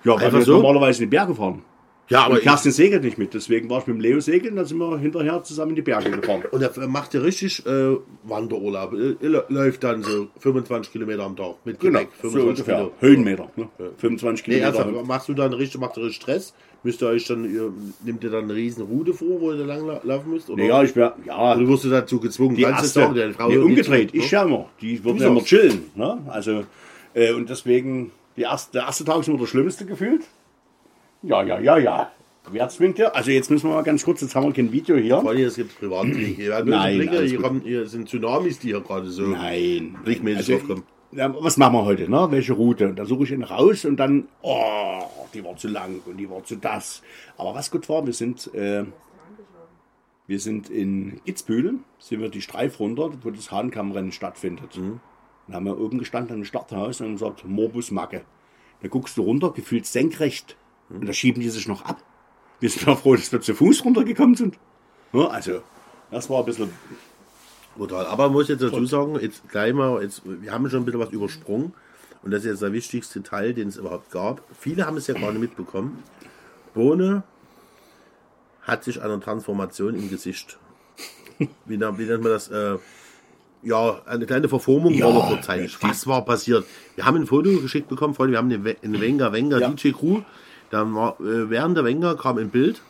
[0.04, 0.54] Ja, weil wir so?
[0.54, 1.62] normalerweise in die Berge fahren.
[2.10, 4.58] Ja, aber Und ich, Kerstin segelt nicht mit, deswegen war ich mit dem Leo segeln,
[4.58, 6.44] dann sind wir hinterher zusammen in die Berge gefahren.
[6.52, 8.94] und er macht ja richtig äh, Wanderurlaub.
[8.94, 12.14] Er, er läuft dann so 25 Kilometer am Tag mit Genau, Gepäck.
[12.22, 12.76] so 25 ungefähr.
[12.78, 12.92] Kilo.
[13.00, 13.50] Höhenmeter.
[13.56, 13.70] Ne?
[13.98, 14.80] 25 Nee, Kilometer.
[14.84, 16.54] ernsthaft, machst du dann richtig, macht richtig Stress?
[16.84, 17.72] Müsst ihr euch dann, ihr,
[18.04, 20.50] nimmt ihr dann eine riesen Route vor, wo ihr da lang la- laufen müsst?
[20.50, 22.58] Oder, nee, ja, ich wär, ja, oder wirst du dazu gezwungen?
[22.58, 24.24] die erste, deine Frau nee, umgedreht, zu, ne?
[24.24, 24.66] ich ja immer.
[24.82, 25.84] Die würden ja immer chillen.
[25.96, 26.18] Ne?
[26.28, 26.66] Also,
[27.14, 30.24] äh, und deswegen, erste, der erste Tag ist immer der schlimmste gefühlt.
[31.22, 32.12] Ja, ja, ja, ja.
[32.52, 33.16] Wer zwingt dir?
[33.16, 35.22] Also jetzt müssen wir mal ganz kurz, jetzt haben wir kein Video hier.
[35.22, 36.42] Vor allem, es gibt Privatblicke.
[36.42, 39.96] Hier Nein, Blicke, hier, kommen, hier sind Tsunamis, die hier gerade so Nein.
[40.04, 40.84] blickmäßig Also, aufkommen.
[41.14, 42.28] Ja, was machen wir heute, ne?
[42.32, 42.90] Welche Route?
[42.90, 46.30] Und da suche ich ihn raus und dann, oh, die war zu lang und die
[46.30, 47.02] war zu das.
[47.38, 48.84] Aber was gut war, wir sind, äh,
[50.28, 54.76] wir sind in Itzbühel, sind wir die Streif runter, wo das Hahnkammrennen stattfindet.
[54.76, 55.00] Mhm.
[55.48, 58.24] Dann haben wir oben gestanden im Starthaus und gesagt, Morbus Macke.
[58.82, 60.56] Da guckst du runter, gefühlt senkrecht.
[60.90, 61.02] Mhm.
[61.02, 62.02] Und da schieben die sich noch ab.
[62.60, 64.58] Wir sind ja froh, dass wir zu Fuß runtergekommen sind.
[65.12, 65.62] Ja, also,
[66.12, 66.70] das war ein bisschen
[67.76, 68.06] Brutal.
[68.06, 71.12] Aber muss jetzt dazu sagen, jetzt gleich mal, jetzt, wir haben schon ein bisschen was
[71.12, 71.74] übersprungen.
[72.22, 74.44] Und das ist jetzt der wichtigste Teil, den es überhaupt gab.
[74.58, 76.04] Viele haben es ja gar nicht mitbekommen.
[76.74, 77.24] Bohne
[78.62, 80.58] hat sich einer Transformation im Gesicht.
[81.38, 82.50] Wie, wie nennt man das?
[82.50, 82.78] Äh,
[83.64, 85.78] ja, eine kleine Verformung Ja, war noch verzeichnet.
[85.82, 86.66] Was war passiert?
[86.96, 88.34] Wir haben ein Foto geschickt bekommen, Freunde.
[88.34, 89.70] Wir haben eine, We- eine Wenger Wenger Ja.
[89.70, 90.22] DJ Crew.
[90.70, 92.82] Dann war, äh, während der Wenger kam ein Bild.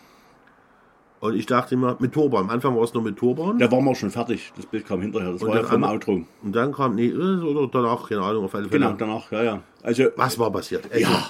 [1.20, 2.44] Und ich dachte immer, mit Turban.
[2.46, 3.58] Am Anfang war es noch mit Turban.
[3.58, 4.52] Da waren wir schon fertig.
[4.58, 5.32] Das Bild kam hinterher.
[5.32, 6.26] Das war ja vom Outro.
[6.44, 8.80] Und dann kam, nee, äh, oder danach, keine Ahnung, auf alle Fälle.
[8.86, 9.62] Genau, danach, ja, ja.
[9.82, 10.84] Also, Was war passiert?
[10.92, 11.26] Also, ja.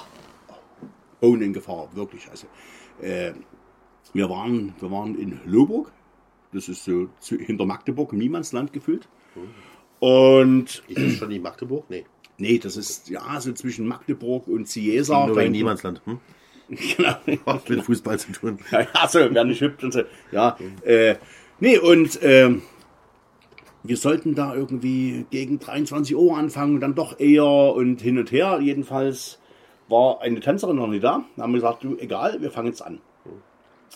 [1.22, 2.28] Ohne in Gefahr, wirklich.
[2.30, 2.48] Also,
[3.02, 3.34] äh,
[4.14, 5.92] wir, waren, wir waren in Loburg.
[6.54, 9.08] Das ist so zu, hinter Magdeburg, Niemandsland gefühlt.
[10.00, 11.86] Und, Ist das schon die Magdeburg?
[11.90, 12.06] Nee.
[12.38, 15.28] nee, das ist ja so zwischen Magdeburg und Ciesa.
[15.28, 16.02] Nur wegen Niemandsland.
[16.06, 16.20] Hm?
[16.98, 17.16] Genau.
[17.46, 18.58] Hat mit Fußball zu tun.
[18.72, 20.04] Ja, so, wer nicht hüpft und so.
[20.32, 21.16] Ja, äh,
[21.60, 22.64] nee, und ähm,
[23.84, 28.60] wir sollten da irgendwie gegen 23 Uhr anfangen, dann doch eher und hin und her.
[28.62, 29.40] Jedenfalls
[29.90, 31.26] war eine Tänzerin noch nicht da.
[31.36, 33.02] Da haben wir gesagt, du, egal, wir fangen jetzt an.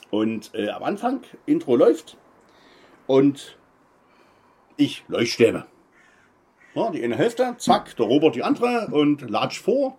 [0.10, 2.18] Und äh, am Anfang, Intro läuft
[3.08, 3.58] und
[4.78, 5.66] ich Leuchtstäbe.
[6.76, 9.98] Ja, die eine Hälfte, zack, der Robert die andere und latscht vor,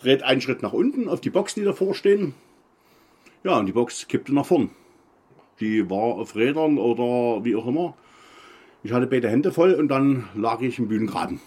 [0.00, 2.34] dreht einen Schritt nach unten auf die Boxen, die davor stehen.
[3.44, 4.70] Ja, und die Box kippte nach vorn.
[5.60, 7.94] Die war auf Rädern oder wie auch immer.
[8.82, 11.40] Ich hatte beide Hände voll und dann lag ich im Bühnengraben.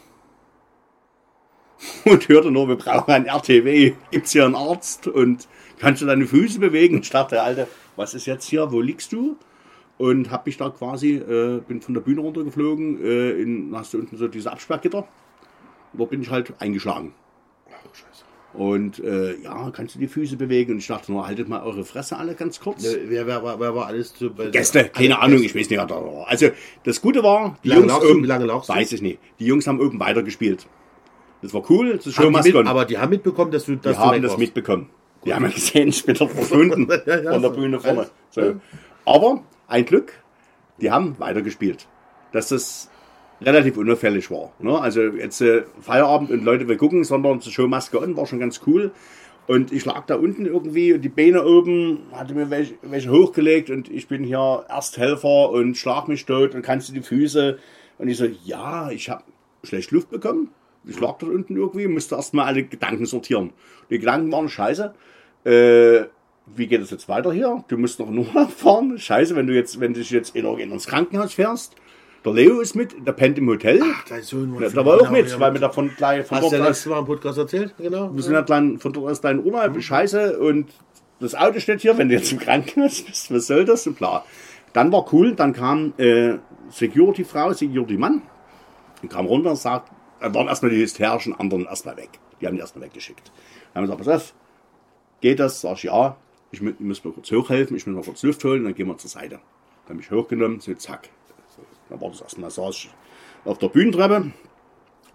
[2.06, 3.94] Und hörte nur, wir brauchen ein RTW.
[4.12, 5.08] Gibt's hier einen Arzt?
[5.08, 7.00] Und kannst du deine Füße bewegen?
[7.02, 8.72] Ich dachte, Alter, was ist jetzt hier?
[8.74, 9.38] Wo liegst du?
[10.00, 13.04] Und hab mich da quasi, äh, bin von der Bühne runtergeflogen.
[13.04, 15.06] Äh, in, hast du unten so diese Absperrgitter.
[15.94, 17.14] Da bin ich halt eingeschlagen.
[18.54, 20.72] Und äh, ja, kannst du die Füße bewegen?
[20.72, 22.84] Und ich dachte nur, haltet mal eure Fresse alle ganz kurz.
[22.84, 25.46] Äh, Wer, wer, wer, wer war alles zu Gäste, keine Ahnung, Gäste.
[25.46, 26.28] ich weiß nicht, wer da war.
[26.28, 26.48] Also,
[26.84, 28.10] das Gute war, die Wie lange Jungs du?
[28.10, 29.20] oben, Wie lange weiß ich nicht.
[29.40, 30.66] Die Jungs haben oben weitergespielt.
[31.42, 34.02] Das war cool, das ist schon mit, aber die haben mitbekommen, dass du, dass Die
[34.02, 34.90] haben weg das mitbekommen.
[35.26, 37.50] Die haben ja gesehen, ich bin dort verschwunden von der so.
[37.52, 38.08] Bühne vorne.
[38.32, 38.56] So.
[39.06, 40.12] Aber ein Glück,
[40.82, 41.88] die haben weitergespielt.
[42.32, 42.90] Dass das
[43.42, 44.52] relativ unauffällig war.
[44.60, 44.78] Ne?
[44.78, 48.62] Also jetzt äh, Feierabend und Leute wir gucken, sondern zur Showmaske on war schon ganz
[48.68, 48.92] cool.
[49.48, 53.72] Und ich lag da unten irgendwie und die Beine oben, hatte mir welche, welche hochgelegt
[53.72, 57.58] und ich bin hier Ersthelfer und schlag mich tot und kannst du die Füße.
[57.98, 59.24] Und ich so, ja, ich habe
[59.64, 60.50] schlecht Luft bekommen.
[60.86, 63.52] Ich lag dort unten irgendwie, musste erstmal alle Gedanken sortieren.
[63.90, 64.94] Die Gedanken waren scheiße.
[65.46, 66.02] Äh,
[66.56, 67.64] wie geht es jetzt weiter hier?
[67.68, 68.98] Du musst noch nur fahren.
[68.98, 71.76] Scheiße, wenn du jetzt, wenn du dich jetzt in, ins Krankenhaus fährst.
[72.26, 73.82] Der Leo ist mit, der pennt im Hotel.
[74.10, 76.70] Dein Sohn Ja, da war auch mit, weil wir davon gleich von Hast du dort
[76.70, 77.74] aus, Mal im Podcast erzählt?
[77.78, 78.14] Genau.
[78.14, 80.70] wir sind ja dann von dort aus dein Urlaub, scheiße, und
[81.22, 83.88] das Auto steht hier, wenn du jetzt im Krankenhaus bist, was soll das?
[83.88, 84.26] Und bla.
[84.74, 86.36] Dann war cool, dann kam äh,
[86.70, 88.22] Security-Frau, Security-Mann,
[89.02, 92.10] die kam runter und sagt, dann waren erstmal die hysterischen anderen erstmal weg.
[92.42, 93.32] Die haben die erstmal weggeschickt.
[93.74, 94.34] Dann haben wir gesagt, pass auf,
[95.22, 95.62] geht das?
[95.62, 96.18] Sag ich, ja,
[96.52, 98.98] ich, ich muss mir kurz hochhelfen, ich muss mir kurz Luft holen, dann gehen wir
[98.98, 99.40] zur Seite.
[99.86, 101.10] Dann habe ich hochgenommen, so zack.
[101.90, 102.90] Dann war das erstmal, saß ich
[103.46, 104.32] auf der Bühnentreppe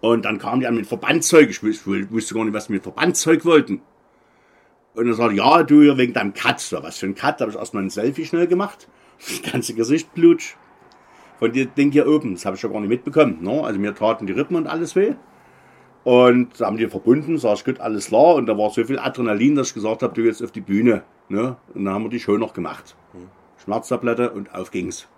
[0.00, 1.50] und dann kamen die an mit Verbandszeug.
[1.50, 3.80] Ich wusste, gar nicht, was sie mit Verbandszeug wollten.
[4.94, 6.56] Und dann sagte ja, du hier wegen deinem Cut.
[6.82, 7.40] Was für ein Cut?
[7.40, 8.88] Da habe ich erstmal ein Selfie schnell gemacht.
[9.16, 10.56] Das ganze Gesicht blutsch.
[11.38, 12.34] Von dem Ding hier oben.
[12.34, 13.38] Das habe ich ja gar nicht mitbekommen.
[13.40, 13.62] Ne?
[13.62, 15.14] Also mir taten die Rippen und alles weh.
[16.02, 18.34] Und da haben die verbunden, sag ich, gut, alles klar.
[18.34, 21.02] Und da war so viel Adrenalin, dass ich gesagt habe, du jetzt auf die Bühne.
[21.28, 21.56] Ne?
[21.74, 22.96] Und dann haben wir die Show noch gemacht.
[23.64, 25.08] Schmerztablette und auf ging's.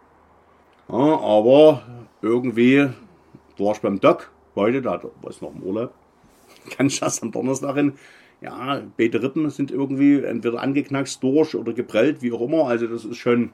[0.89, 1.83] Ja, aber
[2.23, 2.89] irgendwie
[3.59, 5.93] war ich beim Doc heute, da war ich noch im Urlaub.
[6.79, 7.93] Ich das am Donnerstag hin?
[8.41, 12.67] Ja, beide Rippen sind irgendwie entweder angeknackst durch oder geprellt, wie auch immer.
[12.67, 13.53] Also das ist schon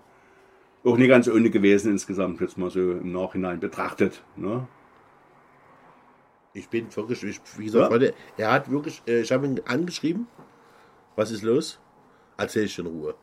[0.84, 4.22] auch nicht ganz ohne gewesen insgesamt, jetzt mal so im Nachhinein betrachtet.
[4.36, 4.66] Ne?
[6.54, 7.88] Ich bin wirklich, ich, wie gesagt, Ja?
[7.88, 10.26] Freunde, er hat wirklich, äh, ich habe ihn angeschrieben,
[11.16, 11.78] was ist los?
[12.42, 13.14] Erzähl ich in Ruhe.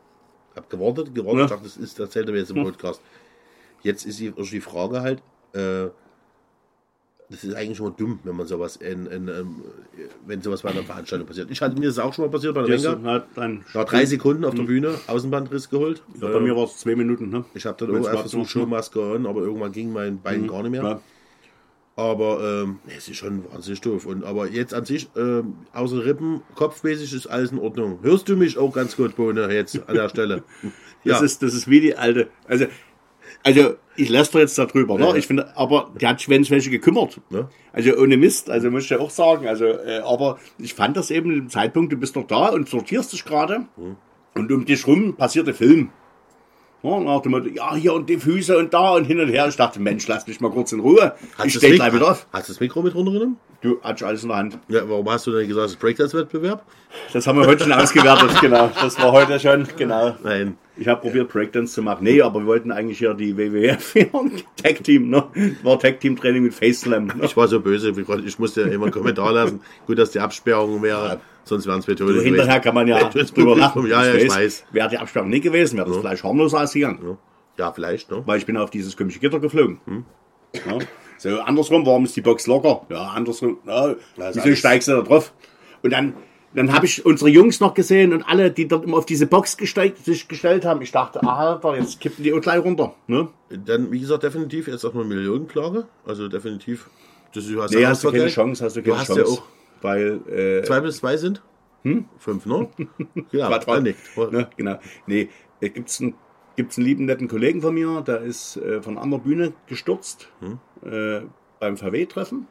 [0.56, 1.44] Hab gewartet, gewartet, Ja.
[1.44, 3.00] ich dachte, das ist, erzählt er mir jetzt im Podcast.
[3.82, 5.88] Jetzt ist die, die Frage halt, äh,
[7.28, 9.62] das ist eigentlich immer dumm, wenn man sowas in, in, ähm,
[10.26, 11.48] wenn sowas bei einer Veranstaltung passiert.
[11.50, 13.24] Ich hatte mir das auch schon mal passiert bei der Wenger.
[13.36, 16.02] dann Nach drei Sekunden auf der Bühne Außenbandriss geholt.
[16.20, 17.30] Ja, bei mir war es zwei Minuten.
[17.30, 17.44] Ne?
[17.54, 18.62] Ich habe dann auch mal versucht, so- Mhm.
[18.64, 20.82] Showmaske an, aber irgendwann ging mein Bein gar nicht mehr.
[20.82, 21.00] Ja.
[21.96, 24.06] Aber ähm, es ist schon wahnsinnig doof.
[24.06, 27.98] Und, aber jetzt an sich, ähm, außer Rippen, kopfmäßig ist alles in Ordnung.
[28.02, 30.42] Hörst du mich auch ganz gut, Bohne, jetzt an der Stelle?
[31.02, 32.28] Das, ist, das ist wie die alte.
[32.46, 32.66] Also,
[33.42, 35.06] also ich lässt jetzt darüber, ne?
[35.08, 35.14] Ja.
[35.14, 37.20] Ich finde, aber die hat sich welche gekümmert.
[37.30, 37.48] Ne?
[37.72, 39.46] Also ohne Mist, also muss ich ja auch sagen.
[39.46, 43.14] Also, äh, aber ich fand das eben im Zeitpunkt, du bist doch da und sortierst
[43.14, 43.96] dich gerade Hm.
[44.34, 45.90] und um dich rum passiert der Film.
[46.82, 49.46] Ja, nach dem Motto, ja, hier und die Füße und da und hin und her.
[49.48, 51.14] Ich dachte, Mensch, lass mich mal kurz in Ruhe.
[51.36, 52.26] Hast ich du stehe das gleich wieder auf.
[52.32, 53.36] Hast du das Mikro mit runtergenommen?
[53.60, 54.58] Du hast alles in der Hand.
[54.68, 56.64] Ja, warum hast du denn gesagt, das ist Breakdance-Wettbewerb?
[57.12, 58.70] Das haben wir heute schon ausgewertet, genau.
[58.80, 60.16] Das war heute schon, genau.
[60.22, 60.56] Nein.
[60.78, 62.04] Ich habe probiert, Breakdance zu machen.
[62.04, 63.94] Nee, aber wir wollten eigentlich hier die WWF
[64.62, 65.24] Tag Team, ne?
[65.62, 67.08] War Tag Team Training mit Face Slam.
[67.08, 67.14] Ne?
[67.20, 67.92] Ich war so böse,
[68.24, 69.60] ich musste ja immer einen Kommentar lassen.
[69.86, 73.56] Gut, dass die Absperrung wäre, sonst wären es wir So hinterher kann man ja drüber
[73.56, 73.86] lachen.
[73.86, 74.64] Ja, ja, ich weiß.
[74.72, 77.18] Wäre die Absperrung nicht gewesen, wäre das vielleicht harmlos ausgegangen.
[77.56, 78.22] Ja, vielleicht, ne?
[78.26, 79.80] Weil ich bin auf dieses komische Gitter geflogen.
[79.86, 80.04] Hm.
[80.54, 80.78] Ja.
[81.18, 82.86] So, andersrum, warum ist die Box locker?
[82.88, 85.34] Ja, andersrum, ja, wieso steigst du da drauf?
[85.82, 86.14] Und dann,
[86.54, 89.56] dann habe ich unsere Jungs noch gesehen und alle, die dort immer auf diese Box
[89.58, 90.80] gesteigt, sich gestellt haben.
[90.80, 92.94] Ich dachte, Alter, jetzt kippen die auch gleich runter.
[93.06, 93.28] Ne?
[93.50, 95.86] Dann, wie gesagt, definitiv jetzt auch mal eine Millionenklage.
[96.06, 96.88] Also definitiv.
[97.34, 98.26] Das ist, du hast Nee, ja hast du keine.
[98.28, 99.20] Chance, hast du keine Du hast Chance.
[99.20, 99.42] ja auch
[99.82, 101.42] Weil, äh, zwei bis zwei sind?
[102.18, 102.68] Fünf, ne?
[103.32, 103.48] Ja,
[103.80, 103.98] nicht.
[104.16, 104.78] Ne, genau.
[105.06, 106.14] Nee, äh, gibt's einen,
[106.56, 110.28] gibt's einen lieben netten Kollegen von mir, der ist äh, von einer Bühne gestürzt
[110.84, 111.22] äh,
[111.58, 112.46] beim VW-Treffen,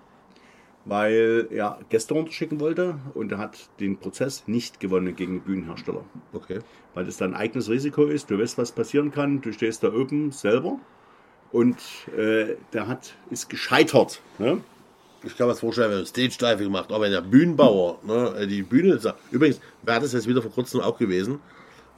[0.86, 6.04] weil er Gäste runterschicken wollte und er hat den Prozess nicht gewonnen gegen den Bühnenhersteller.
[6.34, 6.60] Okay.
[6.96, 10.32] Weil das dein eigenes Risiko ist, du weißt, was passieren kann, du stehst da oben
[10.32, 10.80] selber
[11.52, 11.78] und
[12.18, 14.22] äh, der hat, ist gescheitert.
[14.39, 14.62] Ne?
[15.24, 18.48] Ich kann mir das vorstellen, wenn er Stage Diving gemacht, aber wenn der Bühnenbauer, ne,
[18.48, 19.00] die Bühne,
[19.32, 21.40] übrigens, wer hat das jetzt wieder vor kurzem auch gewesen,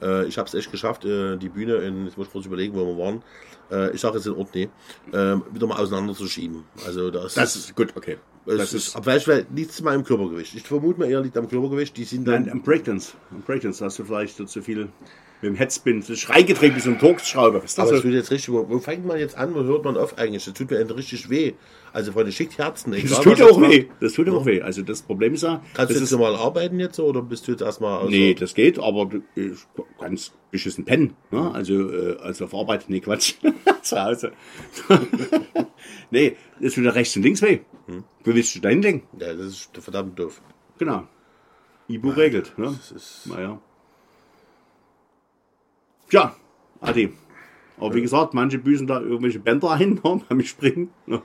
[0.02, 2.84] Äh, ich habe es echt geschafft, äh, die Bühne in, ich muss kurz überlegen, wo
[2.84, 3.22] wir waren,
[3.70, 4.68] äh, ich sage jetzt in Orkney,
[5.12, 6.64] äh, wieder mal auseinanderzuschieben.
[6.84, 8.16] Also das, Das ist gut, okay.
[8.46, 10.54] es Das ist, ist, aber vielleicht weil nichts zu meinem Körpergewicht.
[10.56, 11.96] Ich vermute mal eher liegt am Körpergewicht.
[11.96, 13.12] Die sind dann nein, am Breakdance.
[13.30, 14.88] Am Breakdance hast du vielleicht so zu viel
[15.40, 17.58] mit dem Headspin, das reingetreten wie so ein Torx-Schraube.
[17.64, 19.96] Ist das Aber es tut jetzt richtig, wo, fängt man jetzt an, wo hört man
[19.96, 20.44] auf eigentlich?
[20.44, 21.54] Das tut mir richtig weh.
[21.92, 22.92] Also Freunde, schickt Herzen.
[22.92, 23.86] Das egal, tut was jetzt auch weh.
[24.00, 24.62] Das tut auch weh.
[24.62, 27.20] Also das Problem ist ja, Kannst das du jetzt ist, mal arbeiten jetzt so, oder
[27.22, 28.10] bist du jetzt erstmal aus?
[28.10, 29.58] nee, das geht, aber du ich,
[29.98, 31.14] ganz beschissen pennen.
[31.30, 31.50] Ne?
[31.52, 33.34] Also, äh, also auf Arbeit, nee, Quatsch.
[33.82, 34.32] Zu Hause.
[36.10, 37.60] nee, das tut ja rechts und links weh.
[37.86, 38.04] Hm.
[38.24, 39.02] Wo willst du dein Ding?
[39.18, 40.40] Ja, das ist verdammt doof.
[40.78, 41.06] Genau.
[41.88, 42.56] Ibu regelt.
[42.56, 42.66] Ne?
[42.66, 43.60] Das ist, Naja.
[46.08, 46.36] Tja,
[46.80, 47.12] Adi.
[47.78, 50.90] Aber wie gesagt, manche büßen da irgendwelche Bänder ein beim Springen.
[51.06, 51.22] Ne?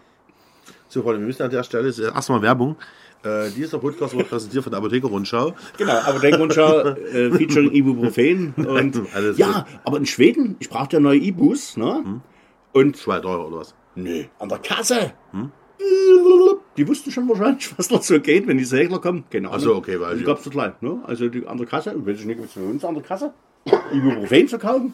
[0.88, 2.76] So, Freunde, wir müssen an der Stelle erstmal Werbung.
[3.23, 5.54] Äh, dieser Podcast wird präsentiert von der Apotheker Rundschau.
[5.78, 6.80] Genau, aber denk Rundschau
[7.13, 8.54] äh, featuring Ibuprofen.
[8.56, 11.78] Und, Alles ja, aber in Schweden, ich brauchte ja neue Ibus.
[11.78, 12.21] Ne?
[12.73, 13.76] Und Zwei Euro oder was?
[13.95, 15.13] nö, an der Kasse.
[16.78, 19.23] Die wussten schon wahrscheinlich, was noch so geht, wenn die Segler kommen.
[19.32, 19.60] Keine Ahnung.
[19.60, 20.26] Ach so, okay, weiß Die ich.
[20.26, 20.73] gab's doch gleich.
[20.82, 21.00] Ne?
[21.06, 23.34] Also die andere Kasse, weiß ich nicht, was für uns an der Kasse.
[23.91, 24.93] Ibuprofen zu kaufen?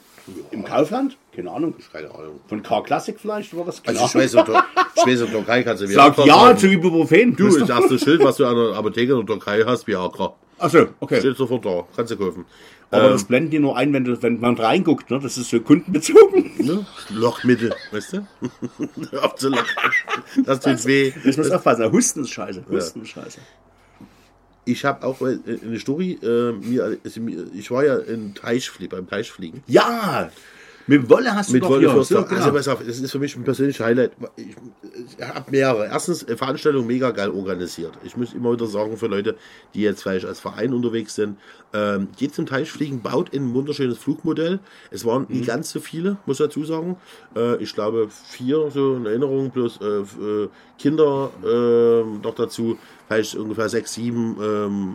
[0.52, 1.18] Im Kaufland?
[1.36, 1.74] Keine Ahnung.
[1.92, 2.40] Keine Ahnung.
[2.48, 6.52] Von Car Classic vielleicht war das Also weiß, in der Türkei kannst du Sag Viagra
[6.52, 7.36] ja zu Ibuprofen.
[7.36, 10.34] Du, das erste Schild, was du an der Apotheke in der Türkei hast, Viagra.
[10.60, 11.20] Achso, okay.
[11.20, 11.84] Steht sofort da.
[11.96, 12.46] Kannst du kaufen.
[12.90, 15.10] Aber Ähm, das blenden die nur ein, wenn, du, wenn man reinguckt.
[15.10, 15.20] Ne?
[15.20, 16.52] Das ist so kundenbezogen.
[16.60, 16.86] ne?
[17.10, 18.28] Lochmittel, weißt du?
[19.12, 19.66] Hör auf zu lachen.
[20.46, 21.12] Das tut weh.
[21.26, 21.92] Ich muss aufpassen.
[21.92, 22.64] Husten ist scheiße.
[22.70, 23.40] Husten ist scheiße.
[24.66, 26.54] Ich habe auch äh, eine Story, äh,
[27.04, 29.62] also, mir- ich war ja in Teichflie, beim Teichfliegen.
[29.68, 30.32] Ja,
[30.88, 31.90] mit Wolle hast du Mit doch Wolle.
[31.90, 32.22] Förster.
[32.22, 32.42] So, genau.
[32.42, 34.12] Also pass auf, das ist für mich ein persönliches Highlight.
[34.36, 34.48] Ich,
[35.18, 35.86] ich habe mehrere.
[35.88, 37.94] Erstens, Veranstaltung mega geil organisiert.
[38.04, 39.36] Ich muss immer wieder sagen, für Leute,
[39.74, 41.38] die jetzt vielleicht als Verein unterwegs sind,
[41.74, 44.60] ähm, geht zum Teichfliegen, baut in ein wunderschönes Flugmodell.
[44.92, 45.38] Es waren Mhm.
[45.38, 46.98] nicht ganz so viele, muss ich dazu sagen.
[47.36, 53.36] Äh, ich glaube vier so in Erinnerung, plus äh, äh, Kinder äh, noch dazu, vielleicht
[53.36, 54.94] ungefähr sechs, sieben ähm,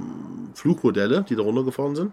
[0.55, 2.12] Flugmodelle, die da runtergefahren sind.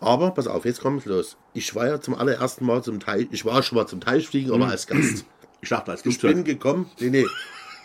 [0.00, 1.36] Aber pass auf, jetzt kommt es los.
[1.54, 4.68] Ich war ja zum allerersten Mal zum Teich, ich war schon mal zum Teichfliegen, aber
[4.68, 5.24] als Gast.
[5.60, 6.44] ich dachte, als Ich bin Flugzeug.
[6.44, 7.26] gekommen, nee, nee,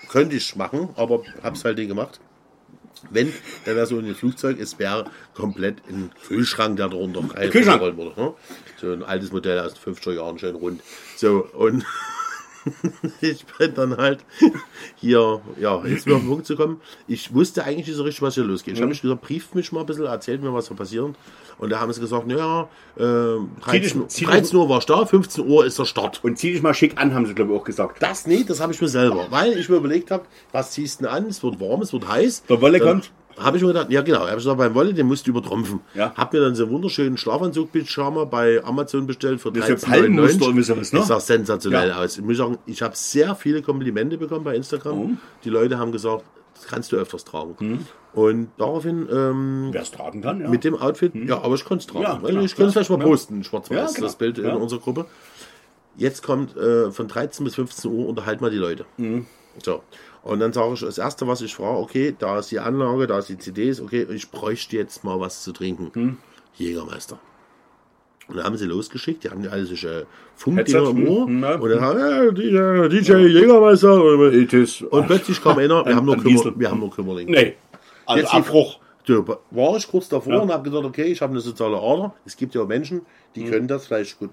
[0.10, 2.19] könnte ich machen, aber hab's halt nicht gemacht.
[3.10, 3.34] Wenn,
[3.65, 8.21] dann wäre so in dem Flugzeug, es wäre komplett ein Kühlschrank, der darunter reingerollt wurde.
[8.21, 8.34] Ne?
[8.80, 10.82] So ein altes Modell aus den 50er Jahren, schön rund.
[11.17, 11.86] So, und
[13.21, 14.19] ich bin dann halt
[14.95, 16.82] hier, ja, jetzt wieder auf den Punkt zu kommen.
[17.08, 18.76] Ich wusste eigentlich nicht so richtig, was hier losgeht.
[18.76, 21.15] Ich habe mich gesagt, brieft mich mal ein bisschen, erzählt mir, was hier passiert.
[21.60, 23.02] Und da haben sie gesagt, naja, äh,
[23.62, 26.23] 13, zieh dich- 13 Uhr war ich da, 15 Uhr ist der Start.
[26.23, 28.02] Und zieh dich mal schick an, haben sie, glaube ich, auch gesagt.
[28.02, 29.28] Das nicht, das habe ich mir selber.
[29.30, 31.26] Weil ich mir überlegt habe, was ziehst du denn an?
[31.28, 32.43] Es wird warm, es wird heiß.
[32.49, 33.12] Der Wolle kommt.
[33.38, 35.80] Habe ich mir gedacht, ja genau, habe ich gesagt, beim Wolle, den musst du übertrumpfen.
[35.93, 36.13] Ja.
[36.15, 40.00] Hab mir dann so einen wunderschönen Schlafanzug-Pyjama bei Amazon bestellt für Das ist ja 13,99.
[40.02, 41.00] Palmenmuster und sowas, ne?
[41.00, 42.00] Das sah sensationell Ja.
[42.02, 42.17] aus.
[42.17, 44.98] Ich muss sagen, ich habe sehr viele Komplimente bekommen bei Instagram.
[45.00, 45.10] Oh.
[45.43, 47.56] Die Leute haben gesagt, das kannst du öfters tragen.
[47.60, 47.80] Mhm.
[48.13, 50.48] Und daraufhin ähm, Wer es tragen kann, ja.
[50.50, 52.04] mit dem Outfit, ja, aber ich konnte es tragen.
[52.04, 55.06] Ja, klar, ich könnte es vielleicht mal posten, schwarz-weiß, das Bild in unserer Gruppe.
[55.96, 58.86] Jetzt kommt äh, von 13 bis 15 Uhr, unterhalten wir die Leute.
[58.98, 59.26] Mhm.
[59.63, 59.82] So.
[60.23, 63.19] Und dann sage ich, das Erste, was ich frage, okay, da ist die Anlage, da
[63.19, 65.91] ist die CDs, okay, ich bräuchte jetzt mal was zu trinken.
[65.93, 66.17] Mhm.
[66.55, 67.19] Jägermeister.
[68.29, 70.05] Und dann haben sie losgeschickt, die haben ja alle solche
[70.36, 71.25] Funkdinger im Ohr.
[71.27, 71.55] hm, ja.
[71.55, 74.01] Und dann haben ja, DJ, DJ Jägermeister.
[74.01, 77.29] Und, plötzlich kam einer, wir haben nur, Kümmer, wir haben nur Kümmerling.
[77.29, 77.55] Nee.
[78.05, 78.79] Also Jetzt die- Abbruch.
[79.51, 80.39] War ich kurz davor Ja.
[80.39, 82.13] und habe gesagt, okay, ich habe eine soziale Ader.
[82.25, 83.01] Es gibt ja Menschen,
[83.36, 83.49] die Mhm.
[83.51, 84.31] können das vielleicht gut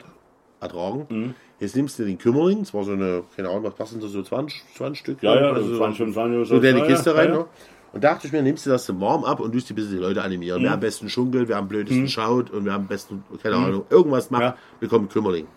[0.61, 1.35] ertragen.
[1.59, 4.63] Jetzt nimmst du den Kümmerling, das war so eine, keine Ahnung, was passen so 20,
[4.77, 5.23] 20 Stück?
[5.23, 6.61] Ja, ja, also also 20, 25 oder so so.
[6.63, 7.29] deine Kiste ja, rein.
[7.31, 7.47] ja, Ne?
[7.93, 9.99] Und dachte ich mir, nimmst du das zum Warm ab und tust die bisschen die
[9.99, 10.61] Leute animieren.
[10.63, 10.67] Mhm.
[10.67, 14.31] Wer am besten schunkelt, wer am blödesten schaut und wer am besten, keine Ahnung, irgendwas
[14.31, 14.57] macht, Ja.
[14.79, 15.49] bekommt Kümmerling.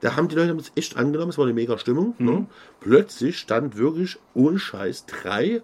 [0.00, 2.14] Da haben die Leute das echt angenommen, es war eine mega Stimmung.
[2.18, 2.26] Mhm.
[2.26, 2.46] Ne?
[2.80, 5.62] Plötzlich stand wirklich ohne Scheiß drei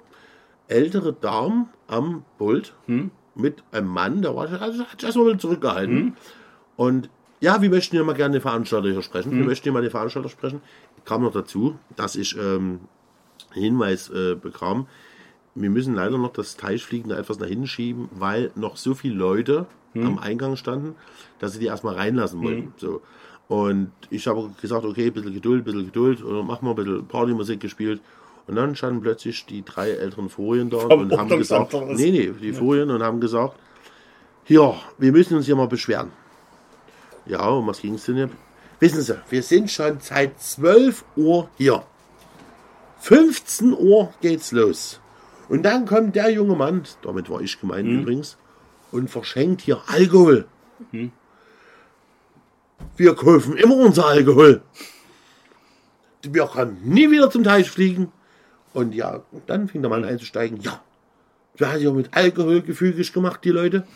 [0.67, 3.11] ältere Damen am Pult Mhm.
[3.37, 6.17] mit einem Mann, der war also hat sich erstmal wieder zurückgehalten.
[6.77, 7.11] Und
[7.43, 9.35] ja, wir möchten ja mal gerne den Veranstalter hier sprechen.
[9.35, 9.39] Mhm.
[9.41, 10.63] Wir möchten ja mal den Veranstalter sprechen.
[11.05, 12.81] Kam noch dazu, dass ich ähm,
[13.53, 14.87] einen Hinweis äh, bekam.
[15.55, 19.17] Wir müssen leider noch das Teichfliegen da etwas nach hinten schieben, weil noch so viele
[19.17, 20.07] Leute Mhm.
[20.07, 20.95] am Eingang standen,
[21.39, 22.73] dass sie die erstmal reinlassen wollten.
[22.79, 23.03] So.
[23.49, 26.77] Und ich habe gesagt, okay, ein bisschen Geduld, ein bisschen Geduld, oder machen wir ein
[26.77, 28.01] bisschen Partymusik gespielt.
[28.47, 32.53] Und dann standen plötzlich die drei älteren Furien da und haben gesagt, nee, nee, die
[32.53, 33.57] Furien und haben gesagt,
[34.49, 36.11] ja, wir müssen uns hier mal beschweren.
[37.27, 38.31] Ja, um was ging es denn hier?
[38.81, 41.85] Wissen Sie, wir sind schon seit 12 Uhr hier.
[43.01, 45.01] 15 Uhr geht's los.
[45.49, 48.37] Und dann kommt der junge Mann, damit war ich gemeint übrigens,
[48.91, 50.47] und verschenkt hier Alkohol.
[52.97, 54.63] wir kaufen immer unser Alkohol.
[56.23, 58.13] Wir können nie wieder zum Teich fliegen.
[58.73, 60.61] Und ja, dann fing der Mann einzusteigen.
[60.61, 60.81] Ja,
[61.57, 63.87] wir haben ja mit Alkohol gefügig gemacht, die Leute.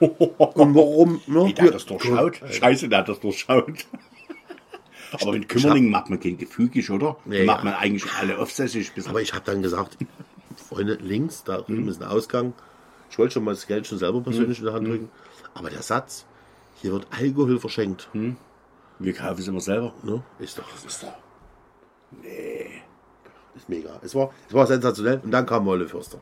[0.00, 0.10] Und
[0.74, 1.20] warum?
[1.26, 2.40] Ne, Wie, der hat das durchschaut?
[2.50, 3.86] Scheiße, der hat das durchschaut.
[5.12, 7.16] Aber mit Kümmerling macht man kein gefügig, oder?
[7.24, 7.70] Nee, Nee, macht ja.
[7.70, 8.90] man eigentlich alle aufsässig.
[9.06, 9.96] Aber ich habe dann gesagt,
[10.68, 12.52] Freunde, links, da drüben ist ein Ausgang.
[13.10, 15.08] Ich wollte schon mal das Geld schon selber persönlich in der Hand drücken.
[15.54, 16.26] Aber der Satz,
[16.82, 18.08] hier wird Alkohol verschenkt.
[18.98, 19.92] wir kaufen es immer selber.
[20.02, 20.22] Ne?
[20.40, 20.64] Ist doch.
[20.84, 21.12] Ist doch.
[22.22, 22.53] Nee.
[23.56, 24.00] Ist mega.
[24.02, 25.20] Es war, es war sensationell.
[25.22, 26.18] Und dann kam Wolle Fürster.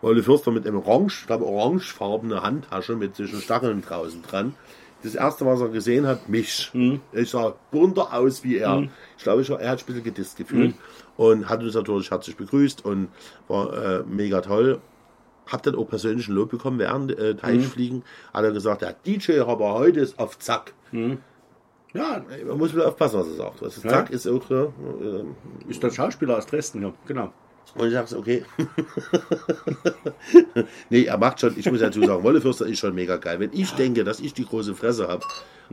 [0.00, 4.54] Wolle Fürster mit einem orange, ich glaube orangefarbene Handtasche mit zwischen Stacheln draußen dran.
[5.02, 6.70] Das erste, was er gesehen hat, mich.
[7.12, 8.78] Ich sah bunter aus wie er.
[9.16, 10.74] Ich glaube, ich, er hat sich ein bisschen gedisst gefühlt.
[11.16, 13.08] Und hat uns natürlich herzlich begrüßt und
[13.48, 14.80] war äh, mega toll.
[15.46, 18.02] Hab dann auch persönlichen Lob bekommen während äh, Teichfliegen.
[18.34, 20.74] Hat er gesagt, der DJ aber heute ist auf Zack.
[21.96, 23.62] Ja, Man muss wieder aufpassen, was er sagt.
[23.62, 23.90] Was Ja.
[23.90, 24.66] Zack ist auch, äh,
[25.68, 27.32] ist der Schauspieler aus Dresden, ja, genau.
[27.74, 28.44] und ich dachte, okay.
[30.90, 33.40] nee, er macht schon, ich muss dazu sagen, Wollefürster ist schon mega geil.
[33.40, 35.24] Wenn ich denke, dass ich die große Fresse habe,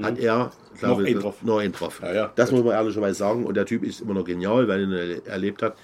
[0.01, 1.35] hat er, glaube Noch ich, einen drauf.
[1.43, 1.99] noch einen drauf.
[2.01, 2.31] Ja, ja.
[2.35, 3.45] Das muss man ehrlicherweise sagen.
[3.45, 5.75] Und der Typ ist immer noch genial, weil er ihn erle- erlebt hat.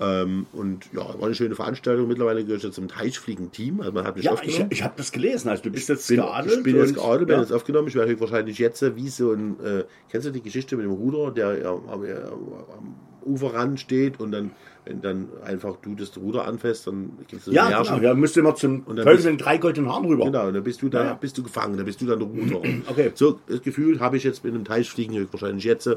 [0.00, 2.08] Ähm, und ja, war eine schöne Veranstaltung.
[2.08, 3.80] Mittlerweile gehöre ich zum Teichfliegen-Team.
[3.80, 4.70] Also man hat mich Ja, ich, aufgenommen.
[4.72, 5.48] ich habe das gelesen.
[5.48, 6.58] Also du bist jetzt bin, geadelt.
[6.58, 7.42] ich bin jetzt geadelt, bin ja.
[7.42, 7.88] jetzt aufgenommen.
[7.88, 11.30] Ich werde wahrscheinlich jetzt wie so ein, äh, kennst du die Geschichte mit dem Ruder,
[11.30, 14.50] der am, ja, am Uferrand steht und dann,
[14.86, 17.96] wenn dann einfach du das Ruder anfasst, dann es so Ja, Märchen.
[17.96, 18.08] genau.
[18.08, 20.24] Ja, müsste immer zum Teufel in drei goldenen Haaren rüber.
[20.26, 22.28] Genau, und dann bist du da, Ja, bist du gefangen, dann bist du dann der
[22.28, 22.60] Ruder.
[22.88, 23.10] Okay.
[23.14, 25.88] So, das Gefühl habe ich jetzt mit einem Teichfliegen höchstwahrscheinlich jetzt,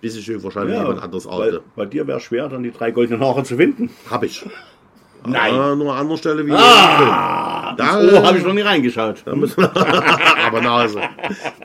[0.00, 1.62] bis ich höchstwahrscheinlich Ja, jemand anderes alte.
[1.74, 3.90] bei dir wäre schwer, dann die drei goldenen Haare zu finden.
[4.10, 4.46] Habe ich.
[5.26, 5.52] Nein.
[5.54, 6.52] Aber nur an anderer Stelle wie.
[6.52, 9.24] Ah, Da- habe ich noch nie reingeschaut.
[9.26, 11.00] Aber Nase.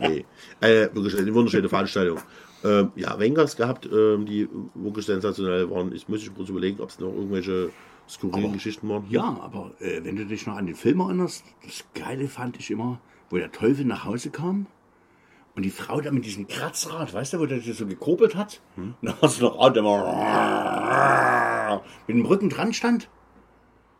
[0.01, 0.25] Nee.
[0.59, 2.17] Äh, wirklich eine wunderschöne Veranstaltung.
[2.63, 5.93] Ähm, ja, Wengers gehabt, ähm, die wirklich sensationell waren.
[5.93, 7.71] Ich muss ich kurz überlegen, ob es noch irgendwelche
[8.08, 9.06] skurrilen Geschichten waren.
[9.10, 12.71] Ja, aber äh, wenn du dich noch an den Film erinnerst, das Geile fand ich
[12.71, 12.99] immer,
[13.30, 14.67] wo der Teufel nach Hause kam
[15.56, 18.62] und die Frau da mit diesem Kratzrad, weißt du, wo der sich so gekurbelt hat?
[18.78, 23.10] Und da hast du noch Rad, der immer mit dem Rücken dran stand.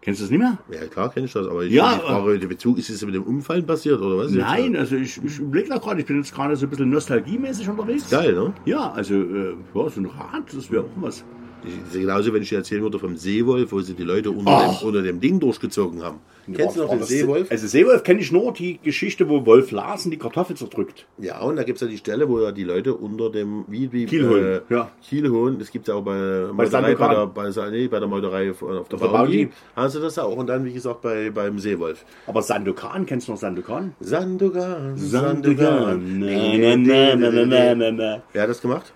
[0.04, 0.58] Kennst du das nicht mehr?
[0.70, 3.16] Ja, klar kenne ich das, aber ich Ja, die Frage, der Bezug, ist es mit
[3.16, 4.32] dem Umfallen passiert oder was?
[4.32, 7.70] Nein, also ich, ich überlege da gerade, ich bin jetzt gerade so ein bisschen nostalgiemäßig
[7.70, 8.10] unterwegs.
[8.10, 8.54] Geil, ne?
[8.66, 11.24] Ja, also äh, ja, so ein Rad, das wäre auch was.
[11.66, 14.88] Ist genauso, wenn ich dir erzählen würde vom Seewolf, wo sie die Leute unter, dem,
[14.88, 16.20] unter dem Ding durchgezogen haben.
[16.54, 17.50] Kennst du noch den Seewolf?
[17.50, 21.06] Also Seewolf kenne ich nur die Geschichte, wo Wolf Larsen die Kartoffel zerdrückt.
[21.18, 23.92] Ja, und da gibt es ja die Stelle, wo ja die Leute unter dem wie,
[23.94, 24.92] wie Kielholen, äh, ja.
[25.02, 28.08] Kielholen, das gibt es ja auch bei, Bei Meuterei, bei, der, bei, nee, bei der
[28.10, 29.46] Meuterei auf der, der Bounty.
[29.46, 29.50] Bounty.
[29.76, 30.36] Hast du das auch?
[30.36, 32.04] Und dann, wie gesagt, bei, beim Seewolf.
[32.28, 33.94] Aber Sandokan, kennst du noch Sandokan?
[34.02, 36.20] Sandokan, Sandokan.
[36.20, 38.24] Na, na, na, na, na, na, na.
[38.34, 38.92] Wer hat das gemacht?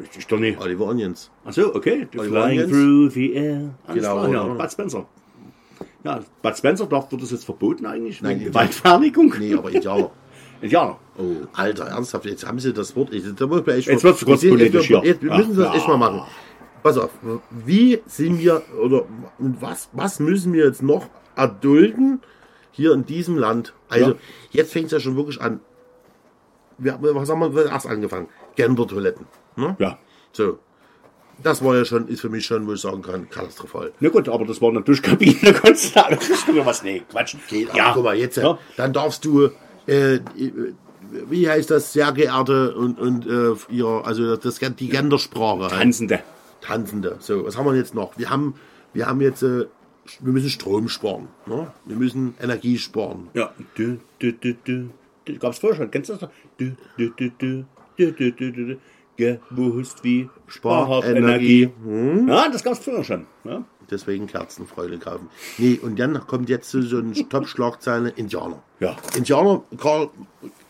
[0.00, 0.58] Richtig doch nicht.
[0.60, 1.30] Oliver Onions.
[1.44, 2.08] Achso, okay.
[2.12, 2.70] The Oliver Flying Onions.
[2.72, 3.70] through the air.
[3.86, 4.44] Alles Genau, klar, ja.
[4.44, 4.54] oder?
[4.54, 5.06] Bud Spencer.
[6.04, 8.22] Ja, Bud Spencer, doch, wird das jetzt verboten eigentlich?
[8.22, 9.34] Nein, Wegen die- Gewaltverherrlichung?
[9.38, 10.10] Nee, aber Indianer.
[10.62, 10.98] Ja.
[11.20, 13.12] Oh, Alter, ernsthaft, jetzt haben sie das Wort.
[13.12, 15.10] Ich, da muss man echt Jetzt wird's kurz wir politisch wir, hier.
[15.10, 15.74] jetzt, wir müssen das Ja.
[15.74, 16.22] echt mal machen.
[16.82, 17.10] Pass auf,
[17.50, 19.04] wie sind wir, oder
[19.38, 22.20] und was, was müssen wir jetzt noch erdulden
[22.70, 23.74] hier in diesem Land?
[23.90, 24.16] Also, Ja.
[24.52, 25.60] jetzt fängt es ja schon wirklich an.
[26.78, 28.28] Wir, was haben wir erst angefangen?
[28.56, 29.26] Gender-Toiletten.
[29.56, 29.76] Ne?
[29.78, 29.98] Ja.
[30.32, 30.58] So.
[31.42, 33.92] Das war ja schon, ist für mich schon, wo ich sagen kann, katastrophal.
[34.00, 36.82] Na gut, aber das war eine Duschkabine, da konntest du oder was?
[36.82, 37.34] Nee, Quatsch.
[37.48, 38.58] Geht, ja, aber guck mal, jetzt, äh, Ja.
[38.76, 39.48] dann darfst du,
[39.86, 40.20] äh,
[41.28, 45.62] wie heißt das, sehr geehrte und, und äh, ihr, also das, die Gendersprache.
[45.62, 45.70] halt.
[45.72, 46.20] Tanzende.
[46.60, 47.16] Tanzende.
[47.20, 48.18] So, was haben wir jetzt noch?
[48.18, 48.54] Wir haben,
[48.92, 49.64] wir haben jetzt, äh,
[50.20, 51.28] wir müssen Strom sparen.
[51.46, 51.72] Ne?
[51.86, 53.28] Wir müssen Energie sparen.
[53.32, 53.52] Ja.
[53.76, 54.90] Du, du, du, du.
[55.24, 56.28] du gab's vorher schon, kennst du das?
[56.58, 57.64] Du, du, du, du.
[57.96, 58.76] Du, du, du, du,
[59.20, 59.54] du.
[59.54, 61.70] Gewusst wie Spart Sparenergie.
[62.26, 63.26] Ja, das gab's früher schon.
[63.44, 63.64] Ja.
[63.90, 65.28] Deswegen Kerzenfreude kaufen.
[65.58, 68.62] Nee, und dann kommt jetzt so eine Top-Schlagzeile Indianer.
[68.78, 68.96] Ja.
[69.16, 70.10] Indianer, Karl,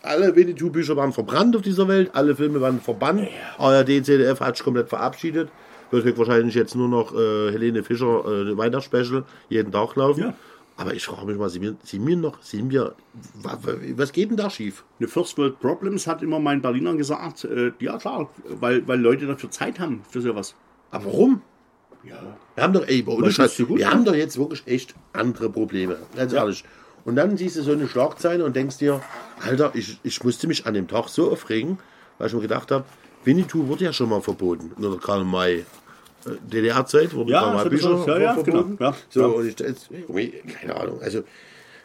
[0.01, 3.27] alle Winnetou-Bücher waren verbrannt auf dieser Welt, alle Filme waren verbannt.
[3.57, 5.49] ARD, ZDF hat sich komplett verabschiedet.
[5.91, 10.21] Wird wahrscheinlich jetzt nur noch äh, Helene Fischer äh, Weihnachtsspecial jeden Tag laufen.
[10.21, 10.33] Ja.
[10.77, 12.95] Aber ich frage mich mal, sind wir, sind wir noch, sind wir,
[13.35, 14.83] wa- wa- was geht denn da schief?
[14.99, 19.27] Eine First World Problems hat immer mein Berliner gesagt, äh, ja klar, weil, weil Leute
[19.27, 20.55] dafür Zeit haben für sowas.
[20.89, 21.41] Aber warum?
[22.03, 22.19] Ja.
[22.55, 25.97] Wir haben doch, ey, ohne Scheiß, wir haben doch jetzt wirklich echt andere Probleme.
[26.15, 26.63] Ganz ehrlich.
[27.05, 29.01] Und dann siehst du so eine Schlagzeile und denkst dir,
[29.43, 31.77] Alter, ich, ich musste mich an dem Tag so aufregen,
[32.17, 32.85] weil ich mir gedacht habe,
[33.23, 34.71] Winnetou wurde ja schon mal verboten.
[34.83, 35.63] Oder Karl May.
[36.25, 38.95] DDR-Zeit wurde Ja, Karl bisschen, ja, ja, genau, ja.
[39.09, 39.25] So, Ja.
[39.27, 39.89] und ich, jetzt,
[40.61, 41.01] keine Ahnung.
[41.01, 41.23] Also,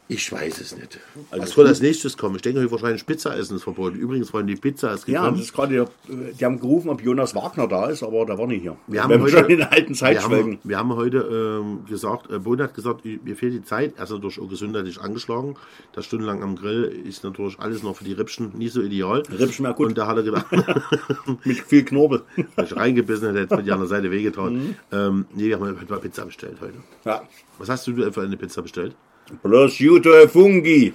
[0.09, 1.01] Ich weiß es nicht.
[1.31, 2.37] Also Was soll als nächstes kommen?
[2.37, 3.97] Ich denke, hier wahrscheinlich Pizza essen ist verboten.
[3.97, 5.39] Übrigens, Freunde, die Pizza ist Ja, gekommen.
[5.39, 8.63] das ist gerade, die haben gerufen, ob Jonas Wagner da ist, aber der war nicht
[8.63, 8.77] hier.
[8.87, 11.85] Wir haben Wenn heute- schon in der alten Zeit wir, haben, wir haben heute ähm,
[11.89, 13.95] gesagt, äh, Boden hat gesagt, mir fehlt die Zeit.
[13.97, 15.57] Er ist natürlich auch gesundheitlich angeschlagen.
[15.93, 19.25] Das stundenlang am Grill ist natürlich alles noch für die Rippchen nicht so ideal.
[19.37, 19.89] Rippchen wäre gut.
[19.89, 20.47] Und da hat er gedacht,
[21.45, 22.23] Mit viel Knorpel.
[22.55, 24.55] weil ich reingebissen hätte, hätte mit die andere Seite wehgetan.
[24.55, 24.75] Mhm.
[24.93, 26.75] Ähm, nee, wir haben heute mal Pizza bestellt heute.
[27.05, 27.23] Ja.
[27.59, 28.95] Was hast du für eine Pizza bestellt?
[29.43, 30.95] Prosciutto e Fungi.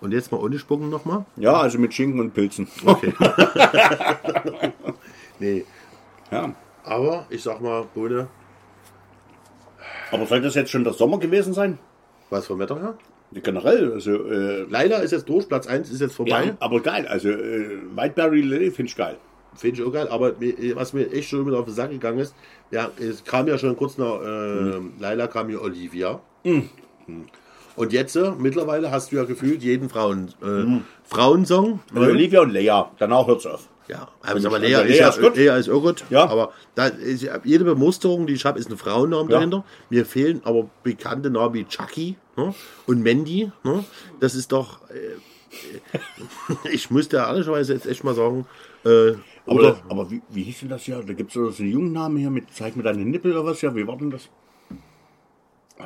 [0.00, 1.24] Und jetzt mal ohne Spucken nochmal?
[1.36, 2.68] Ja, also mit Schinken und Pilzen.
[2.84, 3.12] Okay.
[5.38, 5.64] nee,
[6.30, 6.54] Ja.
[6.84, 8.28] aber ich sag mal, Bode,
[10.12, 11.78] Aber soll das jetzt schon der Sommer gewesen sein?
[12.30, 12.94] was vom Wetter her?
[13.42, 16.44] Generell, also, äh, Leider ist jetzt durch, Platz 1 ist jetzt vorbei.
[16.46, 17.06] ja, aber geil.
[17.08, 19.16] Also, äh, Whiteberry Lily finde ich geil.
[19.54, 22.18] Finde ich auch geil, aber mir- was mir echt schon wieder auf den Sack gegangen
[22.20, 22.34] ist,
[22.70, 26.20] ja, es kam ja schon kurz nach äh, Laila kam ja Olivia.
[27.78, 31.80] Und jetzt, äh, mittlerweile hast du ja gefühlt jeden Frauen, äh, Frauensong.
[31.94, 33.68] Also Olivia und Lea, danach hört's auf.
[33.88, 35.36] Ja, aber, aber mich- Lea, also ist, Lea ja, ist gut.
[35.36, 36.04] Lea ist auch gut.
[36.10, 36.28] Ja.
[36.28, 39.36] Aber da ist, jede Bemusterung, die ich habe, ist ein Frauennamen Ja.
[39.38, 39.64] dahinter.
[39.88, 42.54] Mir fehlen aber bekannte Namen wie Chucky ne?
[42.86, 43.50] und Mandy.
[43.64, 43.84] Ne?
[44.20, 44.80] Das ist doch.
[44.90, 45.16] Äh,
[46.70, 48.46] ich muss ja ehrlicherweise jetzt echt mal sagen.
[48.84, 49.12] Äh,
[49.46, 51.00] Aber, oder, aber wie, wie hieß denn das ja?
[51.00, 53.62] Da gibt es so einen Jungennamen hier mit Zeig mir deine Nippel oder was?
[53.62, 54.28] Ja, wie war denn das?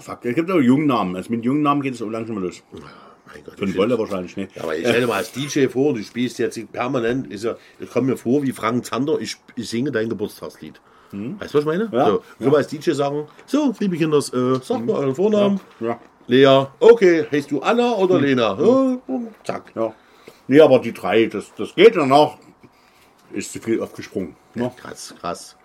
[0.00, 1.16] Fuck, es gibt aber Jungennamen.
[1.16, 2.62] Also mit Jungennamen geht es auch langsam mal los.
[2.72, 4.56] mein Gott, Von ich Wolle wahrscheinlich nicht.
[4.56, 7.56] Ja, aber ich stell dir mal als DJ vor, du spielst jetzt permanent, ist ja,
[7.78, 10.80] ich komme mir vor wie Frank Zander, ich, ich singe dein Geburtstagslied.
[11.12, 11.90] Weißt du, was ich meine?
[11.90, 11.98] Hm?
[11.98, 12.06] Ja.
[12.06, 15.60] So, ich will als DJ sagen, so, liebe Kinder, äh, sagt mal euren Vornamen.
[15.80, 16.00] Ja.
[16.26, 18.56] Lea, okay, heißt du Anna oder Lena?
[18.58, 18.98] Ja,
[19.44, 19.72] zack.
[19.74, 19.92] Ja.
[20.48, 22.38] Nee, aber die drei, das, das geht danach.
[23.32, 24.36] Ist zu viel aufgesprungen.
[24.54, 24.70] Ne?
[24.76, 25.56] Krass, krass.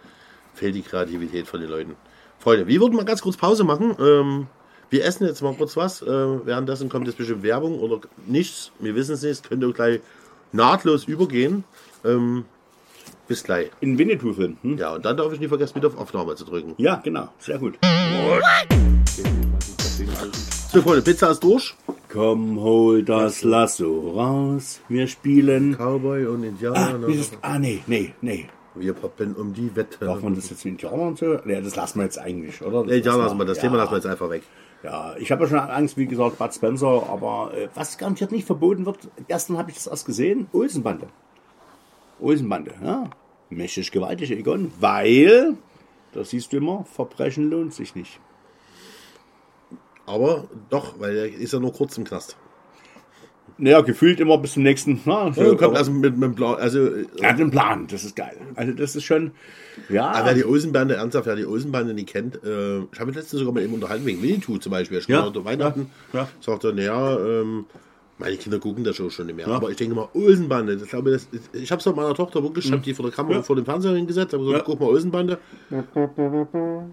[0.54, 1.96] Fehlt die Kreativität von den Leuten.
[2.40, 3.96] Freunde, wir würden mal ganz kurz Pause machen.
[4.00, 4.48] Ähm,
[4.90, 6.02] wir essen jetzt mal kurz was.
[6.02, 6.08] Äh,
[6.46, 8.72] währenddessen kommt jetzt bestimmt Werbung oder nichts.
[8.80, 9.50] Wir wissen es nicht.
[9.50, 10.00] Könnt ihr gleich
[10.52, 11.64] nahtlos übergehen.
[12.06, 12.46] Ähm,
[13.28, 13.70] bis gleich.
[13.82, 14.58] In Winnetou-Film.
[14.62, 14.78] Hm?
[14.78, 16.74] Ja, und dann darf ich nicht vergessen, wieder auf Aufnahme zu drücken.
[16.78, 17.28] Ja, genau.
[17.40, 17.78] Sehr gut.
[20.72, 21.76] So, Freunde, Pizza ist durch.
[22.12, 24.80] Komm, hol das Lasso raus.
[24.88, 25.76] Wir spielen.
[25.78, 27.08] Cowboy und Ah, Indianer.
[27.08, 28.48] dieses, ah nee, nee, nee.
[28.80, 30.06] Wir poppen um die Wette.
[30.06, 31.40] Darf man das jetzt mit Indianer und so?
[31.46, 32.84] Nee, das lassen wir jetzt eigentlich, oder?
[32.84, 33.64] Das Nee, ja, lassen lassen wir das ja.
[33.64, 34.44] Thema lassen wir jetzt einfach weg.
[34.84, 38.46] Ja, ich habe ja schon Angst, wie gesagt, Bud Spencer, aber äh, was garantiert nicht
[38.46, 41.08] verboten wird, gestern habe ich das erst gesehen, Olsenbande.
[42.20, 43.10] Olsenbande, ja.
[43.50, 45.56] Mächtig gewaltig, Egon, weil,
[46.14, 48.20] das siehst du immer, Verbrechen lohnt sich nicht.
[50.06, 52.38] Aber doch, weil er ist ja nur kurz im Knast.
[53.60, 55.02] Naja, gefühlt immer bis zum nächsten.
[55.06, 58.04] Na, so, Ja, kommt also mit, mit dem also äh, er hat einen Plan, das
[58.04, 58.38] ist geil.
[58.56, 59.32] Also das ist schon,
[59.90, 60.12] ja.
[60.12, 63.40] Aber wer die Osenbande, ernsthaft, wer die Osenbande nicht kennt, äh, ich habe mich letztens
[63.40, 65.00] sogar mal eben unterhalten wegen Winnetou zum Beispiel.
[65.00, 66.28] Ich Ja, ja, Weihnachten ja, ja.
[66.40, 67.66] sagte, naja, ähm,
[68.20, 69.48] meine Kinder gucken das schon nicht mehr.
[69.48, 72.42] Aber ich denke mal, Osenbande, das, glaube ich, das, ich habe es mit meiner Tochter
[72.42, 73.40] wirklich, ich habe die vor der Kamera, Mhm.
[73.40, 73.44] Ja.
[73.44, 74.74] vor dem Fernseher hingesetzt, habe gesagt, Ja.
[74.74, 75.38] guck mal, Osenbande.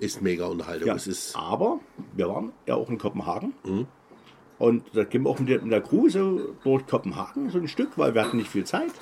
[0.01, 0.87] Ist mega Unterhaltung.
[0.89, 1.81] Ja, Es ist, aber
[2.15, 3.55] wir waren ja auch in Kopenhagen.
[3.65, 3.87] Mhm.
[4.59, 7.69] Und da gehen wir auch mit der, mit der Crew so durch Kopenhagen so ein
[7.69, 8.93] Stück, weil wir hatten nicht viel Zeit.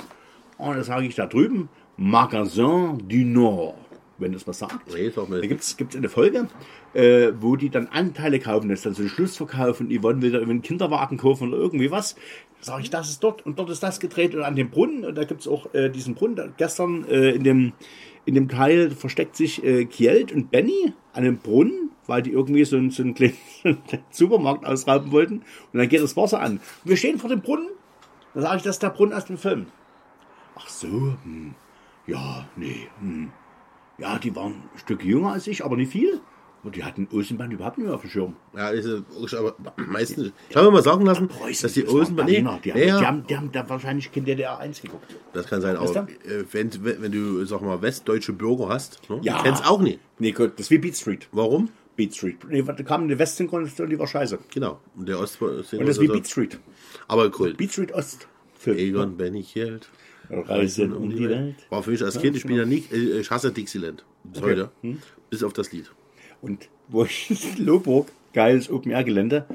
[0.59, 3.75] Und da sage ich da drüben, Magasin du Nord,
[4.19, 4.93] wenn das was sagt.
[4.95, 6.49] nee, Da gibt es eine Folge,
[6.95, 10.31] äh, wo die dann Anteile kaufen, das ist dann so ein Schlussverkauf und Yvonne will
[10.31, 12.15] da irgendwie einen Kinderwagen kaufen oder irgendwie was.
[12.61, 15.05] Da sage ich, das ist dort und dort ist das gedreht und an dem Brunnen,
[15.05, 17.73] und da gibt es auch äh, diesen Brunnen, gestern äh, in, dem,
[18.25, 22.65] in dem Teil versteckt sich äh, Kjeld und Benny an dem Brunnen, weil die irgendwie
[22.65, 23.37] so, einen- so einen kleinen
[24.11, 25.43] Supermarkt ausrauben wollten
[25.73, 26.53] und dann geht das Wasser an.
[26.53, 27.69] Und wir stehen vor dem Brunnen,
[28.35, 29.67] da sage ich, das ist der Brunnen aus dem Film.
[30.57, 30.89] Ach so,
[31.25, 31.55] hm.
[32.07, 33.31] ja, nee, hm.
[33.99, 36.21] Ja, die waren ein Stück jünger als ich, aber nicht viel.
[36.65, 38.37] Und die hatten Osenband überhaupt nicht mehr auf dem Schirm.
[38.55, 41.29] ja, ist, ist aber meistens, ich habe mir mal sagen lassen,
[41.61, 44.29] dass die das Osenbande, Berliner, die, haben, ja, die, haben, die haben da wahrscheinlich Kind
[44.29, 45.17] DDR 1 geguckt.
[45.33, 49.43] das kann sein, aber äh, wenn, wenn du, sag mal, westdeutsche Bürger hast, ne, Ja.
[49.43, 49.99] kennst auch nicht.
[50.21, 51.29] Nee, gut, das ist wie Beat Street.
[51.33, 51.69] Warum?
[51.97, 52.37] Beat Street.
[52.49, 54.39] Nee, da kam eine Westsynchronisation, die war scheiße.
[54.55, 54.79] Genau.
[54.97, 56.59] Und der Ost Und das ist wie Beat Street.
[57.09, 57.55] Aber cool.
[57.55, 58.29] Beat Street Ost.
[58.55, 58.79] Film.
[58.79, 59.89] Egon, Benny Hield.
[60.31, 61.57] Reisen um die Welt.
[61.71, 64.05] War für mich als Kind, ich bin ja nicht, äh, ich hasse Dixieland.
[64.25, 64.71] Bis heute.
[65.29, 65.91] Bis auf das Lied.
[66.43, 69.47] Und wo ich, Loburg, geiles Open-Air-Gelände.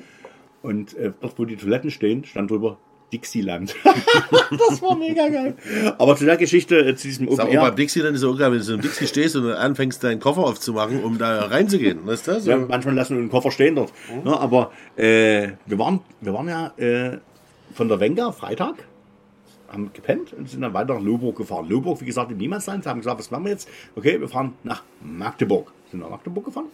[0.63, 2.79] Und äh, dort, wo die Toiletten stehen, stand drüber
[3.13, 3.73] Dixieland.
[4.69, 5.55] das war mega geil.
[5.97, 7.69] Aber zu der Geschichte, äh, zu diesem Sag Open mal, Air.
[7.69, 10.19] beim Dixieland ist es auch geil, wenn du im Dixie stehst und dann anfängst, deinen
[10.19, 12.05] Koffer aufzumachen, um da reinzugehen.
[12.05, 12.41] Weißt du?
[12.41, 12.49] So.
[12.49, 13.93] Ja, manchmal lassen wir den Koffer stehen dort.
[14.25, 17.19] Ja, aber äh, wir, waren, wir waren ja äh,
[17.73, 18.75] von der Wenger Freitag,
[19.70, 21.68] haben gepennt und sind dann weiter nach Loburg gefahren.
[21.70, 23.70] Loburg, wie gesagt, im Niemandsland, haben gesagt, was machen wir jetzt?
[23.95, 25.72] Okay, wir fahren nach Magdeburg.
[25.91, 26.68] Sind nach Magdeburg gefahren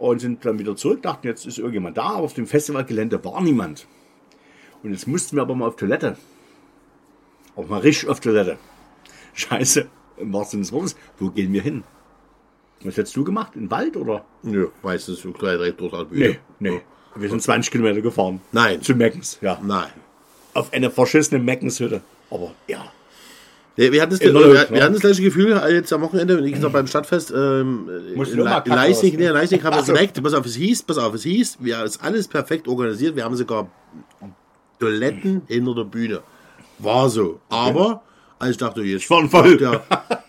[0.00, 3.40] und sind dann wieder zurück, dachten, jetzt ist irgendjemand da, aber auf dem Festivalgelände war
[3.42, 3.86] niemand.
[4.82, 6.16] Und jetzt mussten wir aber mal auf Toilette.
[7.54, 8.56] Auch mal richtig auf Toilette.
[9.34, 9.86] Scheiße,
[10.16, 10.96] im wahrsten Sinne des Wortes.
[11.18, 11.84] Wo gehen wir hin?
[12.82, 13.54] Was hättest du gemacht?
[13.56, 14.24] In den Wald oder?
[14.42, 16.38] Nö, meistens so gleich direkt die Bühne.
[16.58, 16.80] Nee, nee.
[17.14, 18.40] Wir sind 20 Kilometer gefahren.
[18.52, 18.80] Nein.
[18.80, 19.60] Zu Meckens, ja.
[19.62, 19.90] Nein.
[20.54, 22.00] Auf eine verschissene Meckenshütte.
[22.30, 22.84] Aber ja.
[23.76, 24.82] Wir hatten das, wir, wir ne?
[24.82, 28.40] hatten das gleiche Gefühl äh, jetzt am Wochenende, wie gesagt, beim Stadtfest ähm, Musst in
[28.40, 29.30] Le- Leisnig, nee, ne?
[29.32, 29.92] Leisnig haben wir Ach so.
[29.94, 33.16] direkt, pass auf, es hieß, pass auf, es hieß, wir haben es alles perfekt organisiert,
[33.16, 33.68] wir haben sogar
[34.78, 36.20] Toiletten hinter der Bühne.
[36.78, 37.40] War so.
[37.48, 38.02] Aber,
[38.38, 39.60] als ich dachte, jetzt waren voll.
[39.60, 39.82] Ja,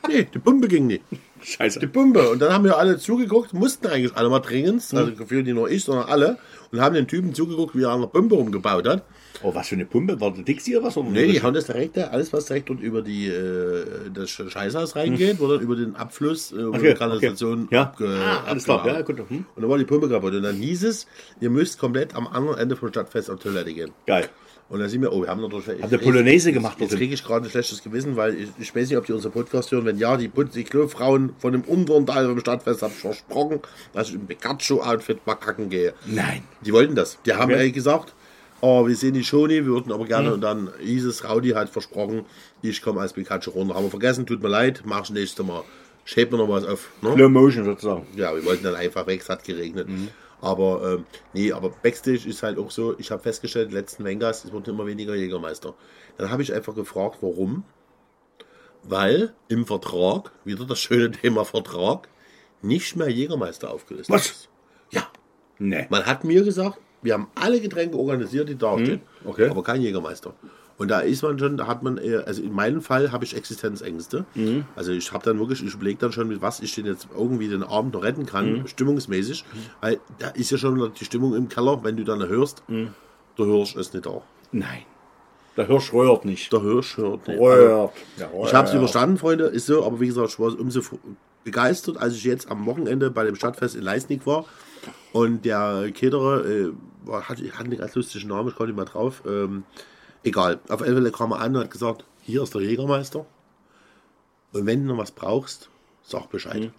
[0.08, 1.04] nee, die Pumpe ging nicht.
[1.42, 1.80] Scheiße.
[1.80, 2.30] Die Pumpe.
[2.30, 4.98] Und dann haben wir alle zugeguckt, mussten eigentlich alle mal dringend, Hm.
[4.98, 6.38] also gefühlt nicht nur ich, sondern alle,
[6.72, 9.04] und haben den Typen zugeguckt, wie er an der Pumpe rumgebaut hat.
[9.44, 10.20] Oh, was für eine Pumpe?
[10.22, 10.98] War der Dixie oder was?
[10.98, 14.96] Oder Nee, die haben das direkt, alles was direkt dort über die, äh, das Scheißhaus
[14.96, 17.76] reingeht, wo dann über den Abfluss, äh, über Okay, die Kanalisation okay.
[17.76, 17.82] Ja.
[17.84, 18.86] abge, Ah, alles klar.
[18.86, 19.18] Ja, gut.
[19.18, 19.46] Hm.
[19.56, 20.34] Und dann war die Pumpe kaputt.
[20.34, 21.08] Und dann hieß es,
[21.40, 23.92] ihr müsst komplett am anderen Ende vom Stadtfest auf Toilette gehen.
[24.06, 24.30] Geil.
[24.70, 25.82] Und dann sind wir, oh, wir haben natürlich...
[25.84, 27.00] Habt ihr Polonaise gemacht Jetzt dort?
[27.00, 29.70] kriege ich gerade ein schlechtes Gewissen, weil ich, ich weiß nicht, ob die unseren Podcast
[29.74, 29.84] hören.
[29.84, 33.60] Wenn ja, die, Put- die Klofrauen von dem unteren Teil vom Stadtfest haben versprochen,
[33.92, 35.94] dass ich im Pikachu-Outfit mal kacken gehe.
[36.06, 36.44] Nein.
[36.66, 37.18] Die wollten das.
[37.26, 37.72] Die haben Okay.
[37.72, 38.14] gesagt,
[38.62, 40.34] oh, wir sehen die schon nicht, wir würden aber gerne.
[40.34, 42.26] Und dann hieß es, Raudi hat versprochen,
[42.62, 43.76] ich komme als Pikachu runter.
[43.76, 45.64] Haben wir vergessen, tut mir leid, mach's nächstes Mal.
[46.06, 46.90] Schäbt mir noch was auf.
[47.02, 47.14] Ne?
[47.14, 48.08] Slow Motion sozusagen.
[48.16, 49.88] Ja, wir wollten dann einfach weg, es hat geregnet.
[50.42, 54.52] Aber ähm, nee, aber Backstage ist halt auch so, ich habe festgestellt, letzten Vengas, es
[54.52, 55.76] wurden immer weniger Jägermeister.
[56.18, 57.64] Dann habe ich einfach gefragt, warum?
[58.84, 62.08] Weil im Vertrag, wieder das schöne Thema Vertrag,
[62.64, 64.26] nicht mehr Jägermeister aufgelistet Was?
[64.26, 64.50] ist.
[64.90, 65.08] Ja.
[65.60, 65.86] Nee.
[65.90, 69.02] Man hat mir gesagt, wir haben alle Getränke organisiert, die da stehen.
[69.26, 69.50] okay.
[69.50, 70.34] Aber kein Jägermeister.
[70.78, 73.36] Und da ist man schon, da hat man, eher- also in meinem Fall habe ich
[73.36, 74.26] Existenzängste.
[74.76, 77.48] Also ich habe dann wirklich, ich überlege dann schon, mit was ich denn jetzt irgendwie
[77.48, 79.46] den Abend noch retten kann, stimmungsmäßig.
[79.80, 83.76] Weil da ist ja schon die Stimmung im Keller, wenn du dann hörst, der Hirsch
[83.76, 84.22] ist nicht da.
[84.52, 84.84] Nein.
[85.58, 86.52] Der Hirsch röhrt nicht.
[86.52, 87.40] Der Hirsch hört nicht.
[87.40, 87.92] Also, Röhrt.
[88.18, 90.82] Ja, ich habe es überstanden, Freunde, ist so, aber wie gesagt, ich war umso
[91.44, 94.46] begeistert, als ich jetzt am Wochenende bei dem Stadtfest in Leisnig war
[95.14, 96.72] und der Kederer äh,
[97.12, 99.24] hat, hat einen ganz lustigen Namen, ich komme nicht mal drauf.
[99.26, 99.64] Ähm,
[100.24, 103.26] egal, auf Fall kam er an und hat gesagt, hier ist der Jägermeister
[104.54, 105.70] und wenn du noch was brauchst,
[106.04, 106.72] sag Bescheid.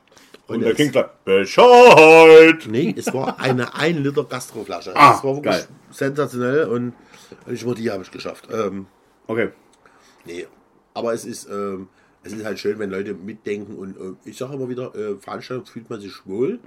[0.49, 2.67] Und der es- King sagt, Bescheid!
[2.69, 4.95] Nee, es war eine 1 Liter Gastroflasche.
[4.95, 5.67] Ah, das war wirklich geil.
[5.91, 6.93] sensationell und
[7.47, 8.49] ich wurde die habe ich geschafft.
[8.53, 8.87] Ähm,
[9.29, 9.51] Okay.
[10.27, 10.47] Nee,
[10.95, 11.89] aber es ist, ähm,
[12.25, 15.65] es ist halt schön, wenn Leute mitdenken und äh, ich sage immer wieder, äh, Veranstaltung
[15.67, 16.59] fühlt man sich wohl,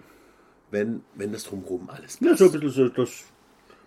[0.72, 3.10] wenn, wenn das drumherum alles Ja, so ein bisschen so das.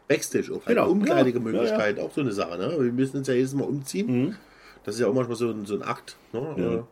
[0.08, 0.82] Backstage auch, Genau.
[0.84, 2.56] eine umkleidige Ja, Möglichkeit, auch so eine Sache.
[2.56, 2.74] Ne?
[2.78, 4.36] Wir müssen uns ja jedes Mal umziehen.
[4.84, 6.16] Das ist ja auch manchmal so ein, so ein Akt.
[6.32, 6.40] Ne?
[6.56, 6.82] Ja.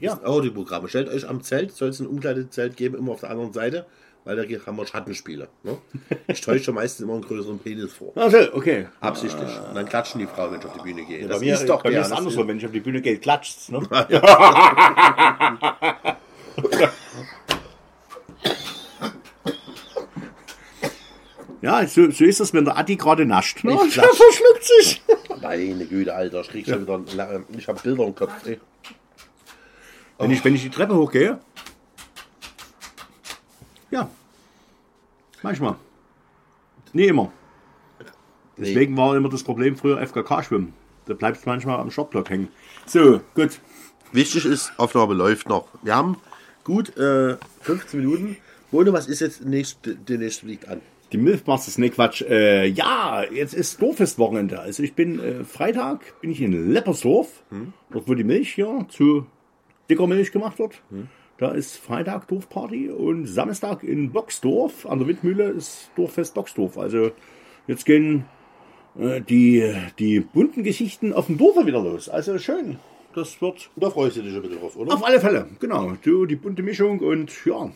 [0.00, 0.20] Ja.
[0.22, 0.88] Audioprogramme.
[0.88, 3.86] Stellt euch am Zelt, soll es ein Umkleidezelt geben, immer auf der anderen Seite,
[4.24, 5.48] weil da haben wir Schattenspiele.
[5.62, 5.78] Ne?
[6.28, 8.12] Ich täusche meistens immer einen größeren Penis vor.
[8.16, 8.88] Also, okay.
[9.00, 9.48] Absichtlich.
[9.68, 11.26] Und dann klatschen die Frauen, wenn ich auf die Bühne gehe.
[11.26, 12.46] bei mir ist, doch bei mir ist das andersrum.
[12.48, 13.70] Wenn ich auf die Bühne gehe, klatscht's.
[13.70, 13.80] Ne?
[21.62, 23.64] ja, so, so ist das, wenn der Adi gerade nascht.
[23.64, 23.72] Ne?
[23.86, 25.02] Ich der verschluckt sich.
[25.42, 26.94] Meine Güte, Alter, ich krieg schon wieder.
[26.94, 28.32] einen- Ich habe Bilder im Kopf.
[28.46, 28.60] Ey.
[30.18, 31.38] Wenn ich, wenn ich die Treppe hochgehe.
[33.90, 34.08] Ja.
[35.42, 35.76] Manchmal.
[36.92, 37.32] Nie immer.
[38.56, 40.72] Deswegen war immer das Problem früher FKK-Schwimmen.
[41.04, 42.48] Da bleibst du manchmal am Shopblock hängen.
[42.86, 43.60] So, gut.
[44.12, 45.68] Wichtig ist, Aufnahme läuft noch.
[45.82, 46.16] Wir haben
[46.66, 48.36] gut äh, 15 Minuten.
[48.70, 50.82] Bono, was ist jetzt nächst, der nächste liegt an?
[51.12, 52.20] Die Milfmasters, ne Quatsch.
[52.22, 54.58] Äh, ja, jetzt ist Dorffestwochenende.
[54.58, 57.44] Also ich bin äh, Freitag bin ich in Leppersdorf,
[57.90, 59.24] dort wo die Milch ja zu
[59.88, 60.82] dicker Milch gemacht wird.
[61.38, 66.76] Da ist Freitag Dorfparty und Samstag in Boxdorf an der Windmühle ist Dorffest Boxdorf.
[66.76, 67.12] Also
[67.68, 68.24] jetzt gehen
[68.98, 72.08] äh, die, die bunten Geschichten auf dem Dorf wieder los.
[72.08, 72.78] Also schön.
[73.16, 74.94] Das wird Da freust du dich ein bisschen drauf, oder?
[74.94, 75.96] auf alle Fälle, genau.
[76.02, 77.70] Du, die bunte Mischung und ja,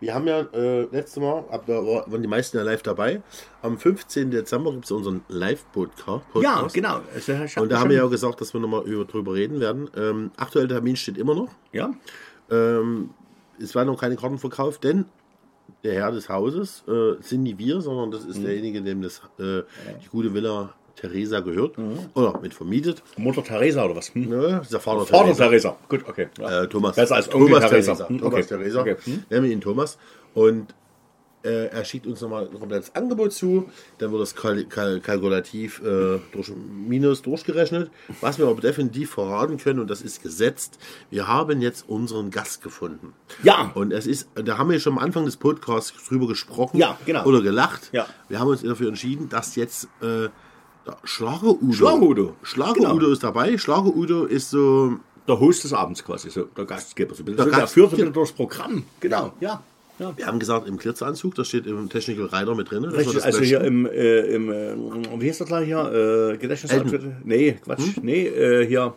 [0.00, 3.22] Wir haben ja äh, letztes Mal, ab, waren die meisten ja live dabei.
[3.62, 4.32] Am 15.
[4.32, 6.24] Dezember gibt es unseren Live-Podcast.
[6.42, 7.00] ja, genau.
[7.14, 9.88] Also, Und da haben wir ja auch gesagt, dass wir nochmal über, drüber reden werden.
[9.96, 11.48] Ähm, aktuell der Termin steht immer noch.
[11.72, 11.94] ja.
[12.50, 13.10] Ähm,
[13.60, 15.04] es werden noch keine Karten verkauft, denn
[15.84, 18.30] der Herr des Hauses äh, sind nie wir, sondern das Mhm.
[18.32, 19.62] ist derjenige, dem das, äh,
[20.02, 21.76] die gute Villa Theresa gehört.
[22.14, 23.02] Oder mit vermietet.
[23.16, 24.14] Mutter Teresa oder was?
[24.14, 24.28] Hm?
[24.28, 24.62] Ne?
[24.70, 25.44] Der Vater, Vater Theresa.
[25.44, 25.76] Teresa.
[25.88, 26.28] Gut, okay.
[26.38, 26.62] Ja.
[26.62, 26.96] Äh, Thomas.
[26.96, 27.92] Besser als Onkel Thomas Theresa.
[27.94, 28.08] Theresa.
[28.08, 28.46] Hm, Thomas okay.
[28.46, 28.80] Theresa.
[28.80, 28.96] Okay.
[29.04, 29.24] Hm.
[29.30, 29.98] Nennen wir ihn Thomas.
[30.34, 30.74] Und
[31.44, 33.68] Äh, er schickt uns nochmal ein komplettes Angebot zu.
[33.98, 37.90] Dann wird das kal kal kalkulativ äh, durch Minus durchgerechnet.
[38.20, 40.78] Was wir aber definitiv verraten können, und das ist gesetzt,
[41.10, 43.12] wir haben jetzt unseren Gast gefunden.
[43.42, 43.72] Ja.
[43.74, 46.76] Und es ist, da haben wir schon am Anfang des Podcasts drüber gesprochen.
[46.76, 47.24] Ja, genau.
[47.24, 47.90] Oder gelacht.
[47.92, 48.06] Ja.
[48.28, 50.28] Wir haben uns dafür entschieden, dass jetzt äh,
[50.86, 51.72] der Schlager Udo.
[51.72, 52.36] Schlager Udo.
[52.42, 52.98] Schlager Genau.
[52.98, 53.56] Ist dabei.
[53.58, 54.94] Schlager Udo ist so
[55.28, 57.14] Der Host des Abends quasi, so der Gastgeber.
[57.14, 57.22] So.
[57.22, 58.84] Der so, der Gast- führt bisschen durchs Programm.
[59.00, 59.62] Genau, ja.
[59.98, 60.12] ja.
[60.16, 62.84] Wir haben gesagt, im Glitzanzug, das steht im Technical Rider mit drin.
[62.84, 64.74] Richtig, also hier im, äh, im äh,
[65.20, 66.32] wie heißt das gleich hier?
[66.32, 67.02] Äh, Gedächtnisoutfit?
[67.24, 67.82] Nee, Quatsch.
[68.02, 68.94] Nee, äh, hier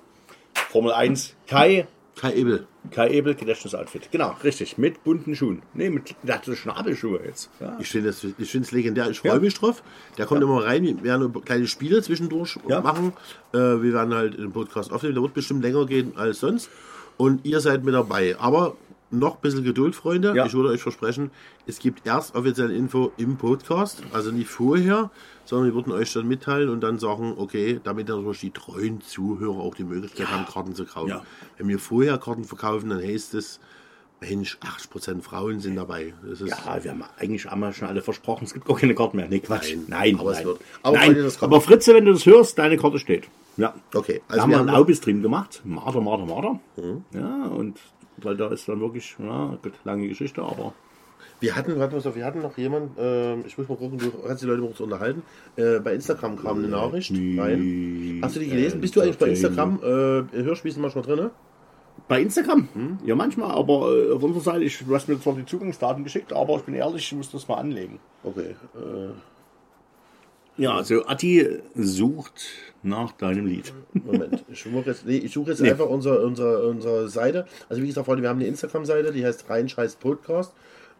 [0.72, 1.36] Formel 1.
[1.48, 1.88] Kai,
[2.20, 2.66] Kai Ebel.
[2.91, 4.09] Kai Ebel, Gedächtnisoutfit.
[4.11, 4.78] Genau, richtig.
[4.78, 5.61] Mit bunten Schuhen.
[5.74, 7.49] Nee, mit der hat so Schnabelschuhe jetzt.
[7.59, 7.78] Ja.
[7.80, 9.09] Ich finde es ich es legendär.
[9.09, 9.39] Ich freue Ja.
[9.39, 9.84] mich drauf.
[10.18, 10.84] Der kommt immer rein.
[10.86, 12.82] Wir werden kleine Spiele zwischendurch Ja.
[12.82, 13.11] machen.
[13.53, 15.16] Äh, wir werden halt den Podcast aufnehmen.
[15.16, 16.70] Der wird bestimmt länger gehen als sonst.
[17.18, 18.36] Und ihr seid mit dabei.
[18.39, 18.76] Aber
[19.12, 20.34] noch ein bisschen Geduld, Freunde.
[20.36, 20.45] Ja.
[20.45, 21.32] Ich würde euch versprechen,
[21.68, 24.01] es gibt erst offizielle Info im Podcast.
[24.14, 25.12] Also nicht vorher,
[25.45, 29.60] sondern wir würden euch dann mitteilen und dann sagen, okay, damit natürlich die treuen Zuhörer
[29.60, 31.10] auch die Möglichkeit haben, Karten zu kaufen.
[31.10, 31.24] Ja.
[31.58, 33.60] Wenn wir vorher Karten verkaufen, dann heißt es,
[34.22, 36.14] Mensch, 80% Frauen sind dabei.
[36.45, 39.28] Ja, wir haben eigentlich einmal schon alle versprochen, es gibt gar keine Karten mehr.
[39.30, 39.76] Nee, Quatsch.
[39.76, 40.45] Nein, Nein, aber es nein.
[40.47, 41.32] wird- aber nein.
[41.41, 43.28] Aber Fritze, wenn du das hörst, deine Karte steht.
[43.58, 43.74] Ja.
[43.93, 45.62] Okay, Also wir wir haben haben einen Aubis-Stream gemacht.
[45.64, 46.60] Marder, Marder, Marder.
[47.12, 47.78] Ja, und
[48.18, 50.74] weil da ist dann wirklich, ja, gut, lange Geschichte, aber
[51.39, 54.41] Wir hatten, warte mal, wir hatten noch jemanden, ähm, ich muss mal gucken, du kannst
[54.41, 55.22] die Leute mal kurz unterhalten.
[55.57, 58.20] Äh, bei Instagram kam eine Nachricht rein.
[58.22, 58.80] Hast du die gelesen?
[58.82, 59.80] Bist du eigentlich bei Instagram?
[59.84, 61.32] Äh, Hörspiel ist manchmal drin, ne?
[62.07, 62.68] Bei Instagram?
[63.05, 66.32] Ja, manchmal, aber äh, auf unserer Seite, ich, du hast mir zwar die Zugangsdaten geschickt,
[66.34, 67.99] aber ich bin ehrlich, ich muss das mal anlegen.
[68.24, 68.55] Okay.
[68.76, 69.09] Äh,
[70.58, 72.45] Ja, also Atti sucht
[72.82, 73.74] nach deinem Lied.
[73.93, 74.45] Moment.
[74.49, 77.45] Ich suche jetzt, nee, ich suche jetzt einfach unsere, unsere, unsere Seite.
[77.68, 80.53] Also wie gesagt, Freunde, wir haben eine Instagram-Seite, die heißt Reinscheiß Podcast.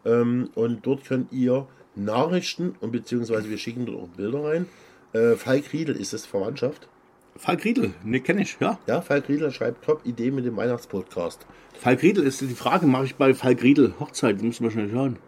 [0.04, 4.66] Ähm, und dort könnt ihr Nachrichten und beziehungsweise wir schicken dort auch Bilder rein.
[5.12, 6.88] Äh, Falk Riedel ist das Verwandtschaft.
[7.36, 8.78] Falk Riedel, ne, kenne ich, ja.
[8.86, 11.46] Ja, Falk Riedel schreibt Top-Idee mit dem Weihnachtspodcast.
[11.74, 14.42] Falk Riedel ist die Frage, mache ich bei Falk Riedel Hochzeit?
[14.42, 15.18] Müssen wir schnell schauen.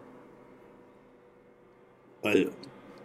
[2.21, 2.49] Weil,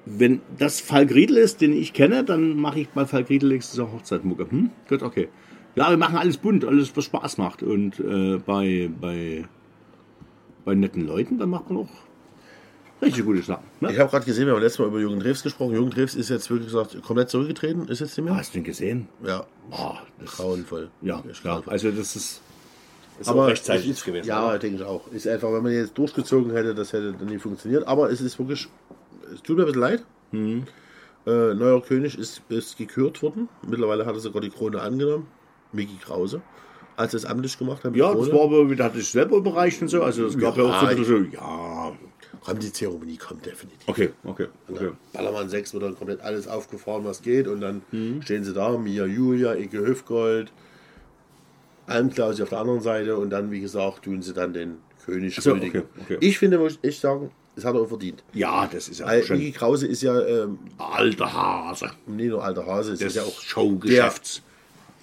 [0.06, 3.78] wenn das Falk Riedel ist, den ich kenne, dann mache ich bei Falk Riedel nächstes
[3.78, 4.50] Jahr Hochzeitmucke.
[4.50, 4.70] Hm?
[4.88, 5.28] Gut, okay.
[5.76, 7.62] Ja, wir machen alles bunt, alles, was Spaß macht.
[7.62, 9.44] Und äh, bei, bei,
[10.64, 11.88] bei netten Leuten, dann macht man auch
[13.02, 13.64] richtig gute Sachen.
[13.80, 13.98] Ich Ne?
[13.98, 15.72] habe gerade gesehen, wir haben letztes Mal über Jürgen Drews gesprochen.
[15.72, 18.36] Jürgen Drews ist jetzt wirklich gesagt, komplett zurückgetreten, ist jetzt nicht mehr.
[18.36, 19.08] Hast du ihn gesehen?
[19.26, 20.90] Ja, Oh, das, grauenvoll.
[21.02, 22.40] ja, ja, also das ist,
[23.18, 24.28] ist aber auch rechtzeitig ist, gewesen.
[24.28, 24.58] Ja, oder?
[24.58, 25.10] denke ich auch.
[25.12, 27.86] Ist einfach, wenn man jetzt durchgezogen hätte, das hätte dann nicht funktioniert.
[27.88, 28.68] Aber es ist wirklich,
[29.32, 30.04] es tut mir ein bisschen leid.
[30.32, 30.64] Mhm.
[31.26, 33.48] Äh, neuer König ist, ist gekürt worden.
[33.66, 35.26] Mittlerweile hat er sogar die Krone angenommen.
[35.72, 36.42] Mickey Krause.
[36.96, 37.96] Als er es amtlich gemacht hat.
[37.96, 40.02] Ja, das war aber, wieder hatte ich selber überreicht und so.
[40.02, 41.92] Also es gab ja, Ja, auch so, so ja.
[42.44, 43.88] Komm, die Zeremonie kommt definitiv.
[43.88, 44.90] Okay, okay, okay.
[45.12, 47.48] Ballermann 6 wird dann komplett alles aufgefahren, was geht.
[47.48, 48.20] Und dann Mhm.
[48.22, 50.52] stehen sie da, Mia Julia, Ike Hüfgold,
[51.86, 53.16] Almklausi auf der anderen Seite.
[53.16, 56.18] Und dann, wie gesagt, tun sie dann den König so, okay, okay.
[56.20, 58.22] Ich finde, muss ich echt sagen, das hat er auch verdient.
[58.32, 61.90] Ja, das ist ja Weil schon Mickey Krause ist ja ähm, alter Hase.
[62.06, 64.42] nicht nur alter Hase, Das ist ja auch Showgeschäfts.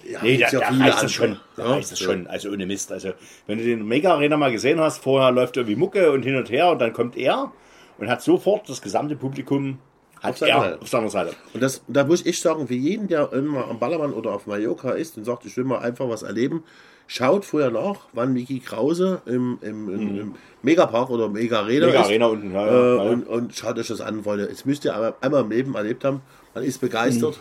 [0.08, 1.06] Ja, Nee, der, gibt's ja reißt andere.
[1.06, 1.40] es schon.
[1.56, 2.26] Der Ja, es schon.
[2.26, 2.90] Also ohne Mist.
[2.90, 3.12] Also
[3.46, 6.50] wenn du den Mega Arena mal gesehen hast, vorher läuft irgendwie Mucke und hin und
[6.50, 7.52] her und dann kommt er
[7.98, 9.78] und hat sofort das gesamte Publikum
[10.20, 10.80] hat Auf seiner er Seite.
[10.82, 11.36] auf seiner Seite.
[11.54, 14.90] Und das, da muss ich sagen, für jeden, der immer am Ballermann oder auf Mallorca
[14.90, 16.62] ist und sagt, ich will mal einfach was erleben,
[17.06, 21.92] schaut vorher nach, wann Mickey Krause im, im, im, im Megapark oder Mega Arena Mhm.
[21.92, 22.06] Mega ist.
[22.06, 23.02] Arena unten, ja, ja, äh, ja.
[23.02, 24.48] Und, und schaut euch das an, Freunde.
[24.48, 26.20] Jetzt müsst ihr aber einmal im Leben erlebt haben,
[26.54, 27.38] man ist begeistert.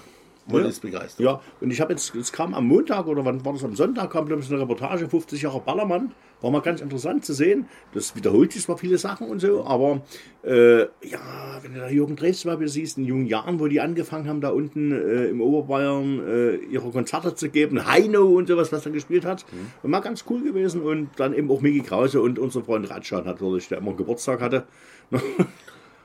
[0.60, 0.64] Mhm.
[0.64, 0.70] Ja.
[0.70, 1.26] ist begeistert.
[1.26, 4.12] Ja, und ich habe jetzt, es kam am Montag oder wann war das am Sonntag,
[4.12, 6.12] kam glaube ich eine Reportage, 50 Jahre Ballermann.
[6.42, 7.68] War mal ganz interessant zu sehen.
[7.94, 10.02] Das wiederholt sich zwar viele Sachen und so, aber
[10.44, 14.28] äh, ja, wenn du da Jürgen zum Beispiel siehst, in jungen Jahren, wo die angefangen
[14.28, 18.84] haben, da unten äh, im Oberbayern äh, ihre Konzerte zu geben, Heino und sowas, was
[18.88, 19.46] er gespielt hat,
[19.84, 20.82] war mal ganz cool gewesen.
[20.82, 24.66] Und dann eben auch Mickey Krause und unser Freund Ratschan natürlich, der immer Geburtstag hatte.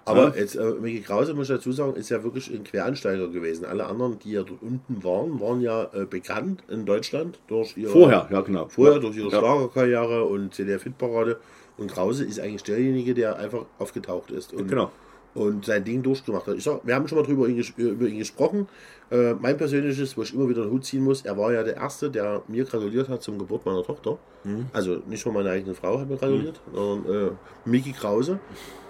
[0.09, 3.65] Aber jetzt, äh, Mickey Krause, muss ich dazu sagen, ist ja wirklich ein Quereinsteiger gewesen.
[3.65, 7.91] Alle anderen, die ja dort unten waren, waren ja äh, bekannt in Deutschland durch ihre,
[7.91, 8.69] Vorher, ja genau.
[8.69, 9.39] vorher durch ihre Ja.
[9.41, 11.39] Schlagerkarriere und CDR-Fit-Parade.
[11.77, 14.91] Und Krause ist eigentlich derjenige, der einfach aufgetaucht ist und, Genau.
[15.37, 16.57] Und sein Ding durchgemacht hat.
[16.57, 18.67] Ich sag, wir haben schon mal drüber ihn, ges- über ihn gesprochen.
[19.11, 21.77] Äh, mein persönliches, wo ich immer wieder den Hut ziehen muss, er war ja der
[21.77, 24.19] Erste, der mir gratuliert hat zum Geburt meiner Tochter.
[24.45, 24.67] Mhm.
[24.73, 27.31] Also nicht schon meine eigene Frau hat mir gratuliert, sondern äh,
[27.65, 28.41] Miki Krause.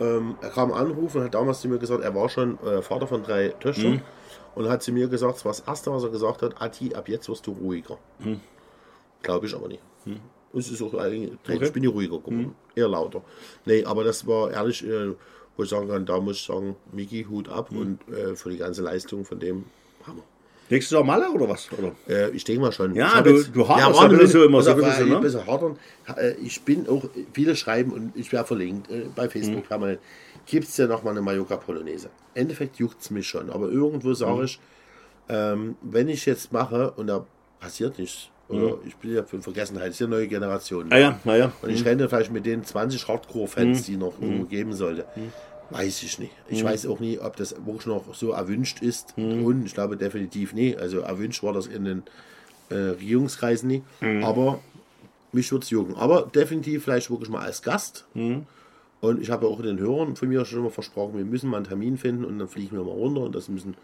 [0.00, 3.06] Ähm, er kam Anruf und hat damals zu mir gesagt, er war schon äh, Vater
[3.06, 4.00] von drei Töchtern Mhm.
[4.54, 7.08] und hat zu mir gesagt, das war das Erste, was er gesagt hat, Ati, ab
[7.08, 7.98] jetzt wirst du ruhiger.
[9.22, 9.82] Glaube ich aber nicht.
[10.54, 13.20] Es ist auch eigentlich, ich bin nicht ruhiger geworden, eher lauter.
[13.66, 15.12] Nee, aber das war ehrlich, äh,
[15.56, 18.58] wo ich sagen kann, da muss ich sagen, Miki, Hut ab und äh, für die
[18.58, 19.64] ganze Leistung von dem
[20.06, 20.22] Hammer.
[20.68, 21.68] Nächstes Jahr Malle oder was?
[21.72, 21.92] Oder?
[22.08, 22.92] Äh, ich denke mal schon.
[22.94, 25.16] Ja, ich hab du- du haderst ja mal, so immer, so ein bisschen, ne?
[25.16, 25.78] ein bisschen hadern.
[26.16, 29.68] Äh, Ich bin auch, viele schreiben und ich werde verlinkt äh, bei Facebook, Mhm.
[29.68, 30.00] permanent,
[30.44, 32.10] gibt es ja nochmal eine Mallorca Polonaise.
[32.34, 34.44] Im Endeffekt juckt es mich schon, aber irgendwo sage Mhm.
[34.44, 34.60] ich,
[35.28, 37.24] ähm, wenn ich jetzt mache und da
[37.60, 40.86] passiert nichts, oder ich bin ja für Vergessenheit, ist ja neue Generation.
[40.86, 40.92] Mhm.
[40.92, 41.52] Ah ja, na ja.
[41.62, 45.04] Und ich renne vielleicht mit den 20 Hardcore-Fans, die noch irgendwo geben sollte.
[45.70, 46.32] Weiß ich nicht.
[46.48, 49.14] Ich weiß auch nie, ob das wirklich noch so erwünscht ist.
[49.16, 50.76] Und ich glaube definitiv nie.
[50.76, 52.02] Also erwünscht war das in den
[52.70, 53.82] äh, Regierungskreisen nie.
[54.22, 54.60] Aber
[55.32, 55.96] mich würde es jucken.
[55.96, 58.06] Aber definitiv vielleicht wirklich mal als Gast.
[59.00, 61.66] Und ich habe auch den Hörern von mir schon immer versprochen, wir müssen mal einen
[61.66, 63.22] Termin finden und dann fliegen wir mal runter.
[63.22, 63.74] Und das müssen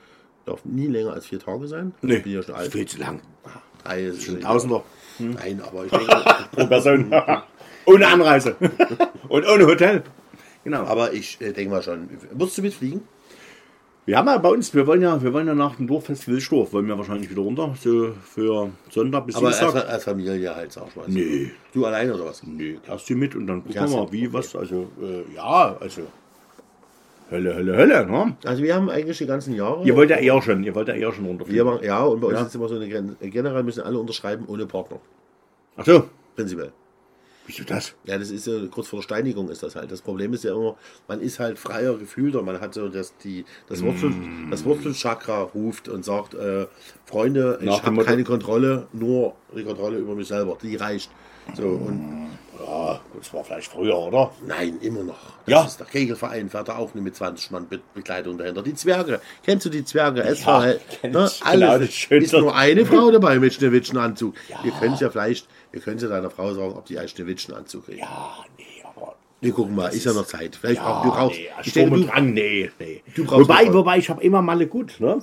[0.47, 1.95] darf nie länger als vier Tage sein.
[2.03, 2.73] Nee, ich bin ja schon alt.
[2.73, 3.21] viel zu lang.
[4.19, 4.83] Schon Tausender
[5.19, 7.13] Nein, aber ich denke, pro Person.
[7.87, 8.57] ohne Anreise.
[9.29, 10.03] Und ohne Hotel.
[10.65, 10.85] Genau.
[10.85, 12.09] aber ich äh, denke mal schon.
[12.33, 13.03] Würdest du mitfliegen?
[14.05, 16.73] Wir haben ja bei uns, wir wollen ja, wir wollen ja nach dem Dorffest Wilsdorf,
[16.73, 19.89] wollen wir wahrscheinlich wieder runter, so für Sonntag bis Aber als, Dienstag.
[19.89, 21.05] als Familie halt, sag mal.
[21.07, 21.53] Nee.
[21.73, 22.43] Du alleine oder was?
[22.43, 24.33] Nee, Kerstin mit und dann gucken wir mal, wie, okay.
[24.33, 26.03] was, also, äh, ja, also,
[27.33, 28.37] Hölle, Hölle, Hölle, ne?
[28.45, 29.85] Also wir haben eigentlich die ganzen Jahre.
[29.85, 31.65] Ihr wollt ja eher schon, ihr wollt ja eher schon wir runterfliegen.
[31.67, 32.47] machen, ja, und bei uns Ja.
[32.47, 33.17] ist immer so eine Grenze.
[33.21, 34.99] Generell müssen alle unterschreiben ohne Partner.
[35.77, 36.05] Ach so,
[36.37, 36.73] Prinzipiell.
[37.47, 37.95] Wieso das?
[38.05, 39.91] Ja, das ist ja kurz vor der Steinigung ist das halt.
[39.91, 40.77] Das Problem ist ja immer,
[41.09, 42.43] man ist halt freier gefühlter.
[42.43, 44.51] Man hat so das, die, das Wurzel, Mm.
[44.51, 46.67] das Wurzelchakra ruft und sagt, äh,
[47.05, 50.57] Freunde, Nach ich habe keine Kontrolle, nur die Kontrolle über mich selber.
[50.63, 51.11] Die reicht.
[51.55, 52.23] So, und
[52.65, 54.31] Ja, das war vielleicht früher, oder?
[54.47, 55.17] Nein, immer noch.
[55.47, 55.65] Das Ja.
[55.65, 58.63] ist der Kegelverein, fährt da auch nur mit 20 Mann Be Begleitung dahinter.
[58.63, 59.21] Die Zwerge.
[59.43, 60.23] Kennst du die Zwerge?
[60.23, 61.09] Es Ja, war halt, ne.
[61.11, 61.93] Genau, alles.
[61.95, 62.37] Schönste.
[62.37, 64.35] ist nur eine Frau dabei mit Schneewittchenanzug.
[64.63, 65.49] Wir können es ja vielleicht,
[65.81, 68.01] können es ja deiner Frau sagen, ob die einen Schneewittchenanzug kriegt.
[68.01, 69.15] Ja, nee, aber.
[69.41, 70.55] Wir gucken mal, ist ja noch Zeit.
[70.57, 71.39] Vielleicht Ja, brauchst du brauchst.
[71.39, 73.03] nee, ich und du, Drang, nee, nee.
[73.15, 75.19] Du brauchst wobei, wobei, ich habe immer Malle gut, ne?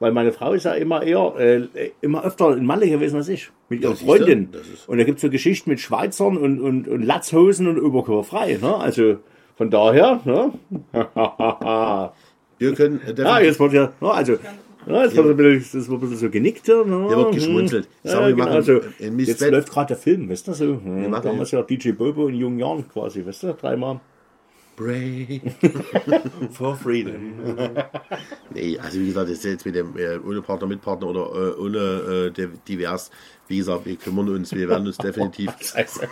[0.00, 3.50] Weil meine Frau ist ja immer eher, äh, immer öfter in Malle gewesen als ich.
[3.68, 4.50] Mit ihrer Das Freundin.
[4.50, 7.80] das ist- Und da gibt es so Geschichten mit Schweizern und, und, und Latzhosen und
[7.80, 8.76] Oberkörperfrei, ne?
[8.76, 9.18] Also,
[9.56, 10.52] von daher, ne?
[12.58, 14.38] wir können, äh, Ja, definitiv- jetzt wird ja, ne, also,
[14.86, 16.68] ja, jetzt wird ein bisschen, das wird ein bisschen so genickt.
[16.68, 16.74] Ne?
[17.08, 17.88] Hier wird geschmunzelt.
[18.02, 20.52] Ich sag, Ja, wir genau, machen also, jetzt Welt- läuft gerade der Film, weißt du
[20.54, 20.64] so?
[20.82, 24.00] Hm, machen damals ja DJ Bobo in jungen Jahren quasi, weißt du, dreimal.
[24.74, 25.42] Break.
[26.52, 27.14] For Freedom.
[28.54, 31.20] Nee, also wie gesagt, das ist jetzt mit dem äh, ohne Partner, mit Partner oder
[31.56, 33.10] äh, ohne äh, div- divers.
[33.48, 35.52] Wie gesagt, wir kümmern uns, wir werden uns definitiv.
[35.60, 36.08] Scheiße.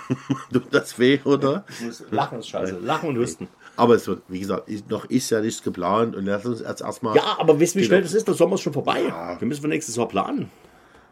[0.71, 1.65] Das weh, oder?
[2.11, 2.79] Lachen ist scheiße.
[2.81, 3.49] Lachen und husten.
[3.81, 7.17] Aber es wird, wie gesagt, noch ist ja nichts geplant und lass uns jetzt erstmal.
[7.17, 8.29] Ja, aber wisst ihr, wie schnell das ist?
[8.29, 9.13] Der Sommer ist schon vorbei.
[9.39, 10.51] Wir müssen für nächstes Jahr planen.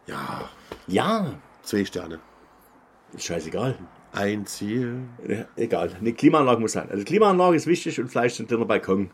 [0.06, 0.48] Ja,
[0.86, 1.32] Ja.
[1.62, 2.18] zwei Sterne.
[3.14, 3.74] Ist scheißegal.
[4.12, 5.00] Ein Ziel.
[5.26, 5.92] Ja, egal.
[5.98, 6.90] Eine Klimaanlage muss sein.
[6.90, 9.10] Also Klimaanlage ist wichtig und vielleicht ein dünner Balkon.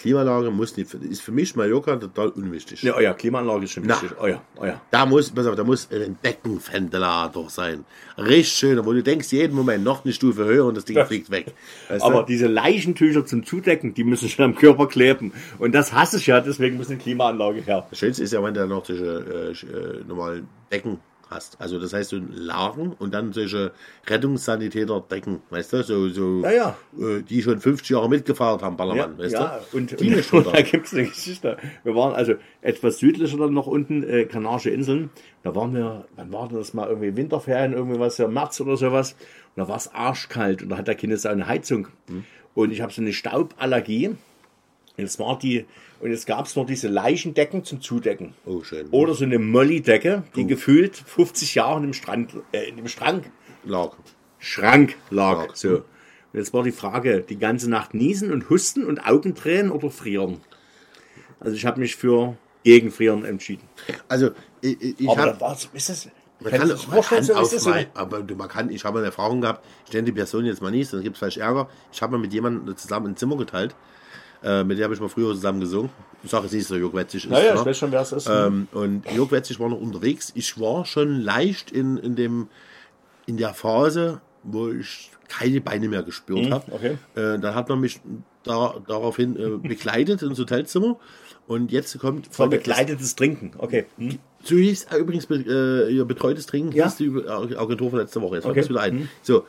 [0.00, 2.82] Klimaanlage muss nicht, ist für mich Mallorca total unwichtig.
[2.82, 4.00] Ja, euer Klimaanlage ist schon Na.
[4.00, 4.18] wichtig.
[4.18, 4.80] Euer, euer.
[4.90, 7.84] Da muss, pass auf, da muss ein Deckenventilator sein.
[8.16, 11.30] Richtig schön, wo du denkst, jeden Moment noch eine Stufe höher und das Ding fliegt
[11.30, 11.52] weg.
[11.90, 12.26] Weißt Aber du?
[12.26, 15.32] diese Leichentücher zum Zudecken, die müssen schon am Körper kleben.
[15.58, 17.86] Und das hasse ich ja, deswegen muss eine Klimaanlage her.
[17.90, 20.98] Das Schönste ist ja, wenn du noch solche äh, äh, normalen Decken
[21.30, 21.60] hast.
[21.60, 23.72] Also das heißt so ein Lagen und dann solche
[24.06, 26.76] Rettungssanitäter-Decken, weißt du, so, so Ja, ja.
[26.98, 29.76] Äh, die schon 50 Jahre mitgefahren haben, Ballermann, weißt ja, du?
[29.76, 31.56] und, die und, und da gibt es eine Geschichte.
[31.84, 35.10] Wir waren also etwas südlicher dann noch unten, äh, Kanarische Inseln.
[35.42, 39.12] Da waren wir, wann war das mal irgendwie Winterferien, irgendwie was, ja März oder sowas.
[39.54, 41.88] Und da war es arschkalt und da hat der Kind eine Heizung.
[42.08, 42.24] Hm.
[42.54, 44.16] Und ich habe so eine Stauballergie.
[45.00, 45.64] Und jetzt war die,
[46.00, 48.34] und jetzt gab es noch diese Leichendecken zum Zudecken.
[48.44, 48.88] Oh, schön.
[48.90, 53.30] Oder so eine Molly-Decke, die gefühlt 50 Jahre im Strand, äh, in dem Schrank
[53.64, 53.92] Lag.
[54.38, 55.46] Schrank lag.
[55.46, 55.56] Lag.
[55.56, 55.76] So.
[56.32, 60.38] Und jetzt war die Frage, die ganze Nacht niesen und husten und Augentränen oder frieren?
[61.40, 63.66] Also ich habe mich für Gegenfrieren entschieden.
[64.06, 64.30] Also,
[64.60, 65.40] ich, ich, Aber habe...
[65.40, 66.08] was ist das?
[66.40, 69.92] Man kann, man kann so auf aber man kann, ich habe eine Erfahrung gehabt, ich
[69.92, 71.68] nenne die Person jetzt mal nicht, dann gibt es vielleicht Ärger.
[71.92, 73.74] Ich habe mal mit jemandem zusammen ein Zimmer geteilt,
[74.42, 75.90] äh, mit der habe ich mal früher zusammen gesungen.
[76.22, 77.30] Ich sage jetzt nicht so, Jörg Wetzig ist.
[77.30, 77.60] Naja, ne?
[77.60, 78.28] ich weiß schon, wer es ist.
[78.28, 80.32] Ähm, und Jörg Wetzig war noch unterwegs.
[80.34, 82.48] Ich war schon leicht in, in, dem,
[83.26, 86.64] in der Phase, wo ich keine Beine mehr gespürt habe.
[86.68, 86.98] Mhm, okay.
[87.14, 88.00] Äh, dann hat man mich
[88.42, 90.98] da, daraufhin äh, begleitet ins Hotelzimmer.
[91.46, 93.52] Und jetzt kommt Von begleitetes Trinken.
[93.58, 93.86] Okay.
[93.96, 94.18] Hm.
[94.42, 96.84] so hieß äh, übrigens äh, betreutes Trinken, Ja.
[96.84, 98.36] hieß die Agentur von letzter Woche.
[98.36, 98.60] Jetzt fällt Okay.
[98.60, 99.08] das wieder ein.
[99.22, 99.46] So,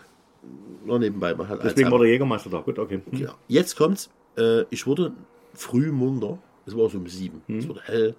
[0.84, 1.36] nur nebenbei.
[1.36, 2.62] Man hat Deswegen war der Jägermeister da.
[2.62, 3.02] Gut, okay.
[3.10, 3.20] Hm.
[3.20, 3.36] ja.
[3.48, 4.10] Jetzt kommt's.
[4.38, 5.11] Äh, ich wurde
[5.53, 6.38] früh munter.
[6.65, 7.41] Es war so um sieben.
[7.47, 7.59] Hm.
[7.59, 8.15] Es wurde hell.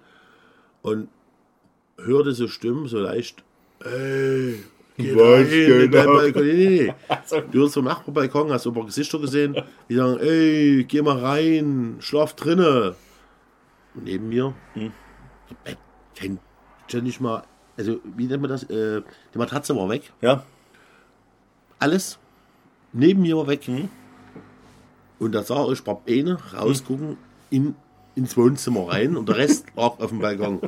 [0.81, 1.07] Und
[1.97, 3.43] hörte so Stimmen, so leicht.
[3.83, 4.63] Ey,
[4.97, 6.13] Geh Was rein in geht deinen ab?
[6.15, 6.43] Balkon.
[6.45, 6.93] Nee,
[7.33, 7.43] nee.
[7.51, 9.55] Du hast vom Nachbarbalkon, hast du ein paar Gesichter gesehen,
[9.89, 12.95] die sagen, ey, geh mal rein, schlaf drinne.
[13.95, 14.91] Und neben mir, Hm.
[16.15, 16.39] kein,
[16.87, 17.43] schon nicht mal,
[17.77, 19.01] also wie nennt man das, äh,
[19.33, 20.43] die Matratze war weg, Ja.
[21.79, 22.19] alles
[22.91, 23.65] neben mir war weg.
[23.65, 23.89] Hm.
[25.23, 27.17] Und da sah ich paar Beine rausgucken
[27.49, 27.75] in,
[28.15, 30.59] ins Wohnzimmer rein und der Rest lag auf dem Balkon.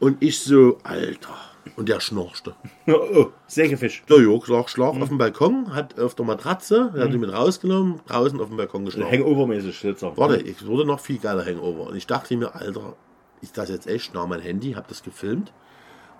[0.00, 1.34] Und ich so, Alter.
[1.76, 2.54] Und der schnorchte.
[2.86, 4.04] Oh, oh, Sägefisch.
[4.08, 7.32] Der Jörg lag schlaf auf dem Balkon, hat auf der Matratze, er hat ihn mit
[7.32, 9.10] rausgenommen, draußen auf dem Balkon geschlafen.
[9.10, 10.16] Hangover-mäßig auch.
[10.16, 11.88] Warte, es wurde noch viel geiler Hangover.
[11.88, 12.96] Und ich dachte mir, Alter,
[13.40, 14.14] ist das jetzt echt?
[14.14, 15.52] Nahm mein Handy, hab das gefilmt,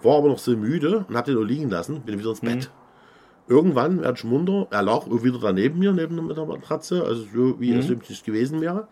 [0.03, 2.71] war aber noch so müde und hab den nur liegen lassen, bin wieder ins Bett.
[3.47, 7.75] Irgendwann werde ich munter, er lag wieder daneben mir, neben der Matratze, also so wie
[7.75, 8.89] es nicht gewesen wäre.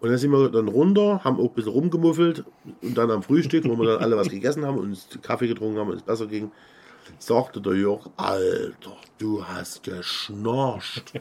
[0.00, 2.44] Und dann sind wir dann runter, haben auch ein bisschen rumgemuffelt
[2.82, 5.90] und dann am Frühstück, wo wir dann alle was gegessen haben und Kaffee getrunken haben
[5.90, 6.52] und es besser ging,
[7.18, 11.14] sagte der Jörg, Alter, du hast geschnorcht.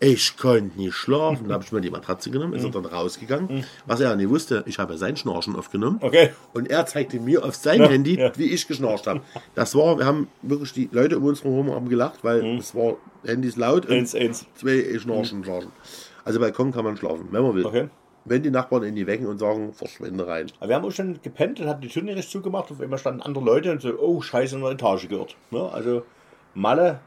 [0.00, 1.44] Ich konnte nicht schlafen.
[1.44, 3.64] Dann habe ich mir die Matratze genommen, ist er dann rausgegangen.
[3.86, 5.98] Was er nicht wusste, ich habe ja sein Schnorchen aufgenommen.
[6.00, 6.30] Okay.
[6.54, 8.30] Und er zeigte mir auf sein Ja, Handy, ja.
[8.36, 9.22] wie ich geschnorcht habe.
[9.56, 12.96] Das war, wir haben wirklich, die Leute um uns herum haben gelacht, weil es war
[13.24, 14.46] Handys laut und Eins, eins.
[14.54, 15.72] zwei Schnorchen, Schnorchen.
[16.24, 17.66] Also Balkon kann man schlafen, wenn man will.
[17.66, 17.88] Okay.
[18.24, 20.46] Wenn die Nachbarn in die wecken und sagen, verschwinde rein.
[20.60, 22.70] Aber wir haben auch schon gepennt und hatten die Tür nicht zugemacht.
[22.70, 25.34] Auf einmal standen andere Leute und so, oh, scheiße, in der Etage gehört.
[25.50, 25.62] Ne?
[25.72, 26.02] Also,
[26.54, 27.00] Malle,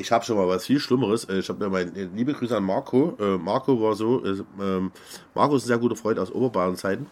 [0.00, 1.24] Ich habe schon mal was viel Schlimmeres.
[1.24, 3.16] Äh, Ich habe mir mein, äh, liebe Grüße an Marco.
[3.20, 4.92] Äh, Marco war so, äh, ähm,
[5.34, 7.06] Marco ist ein sehr guter Freund aus Oberbayern-Zeiten.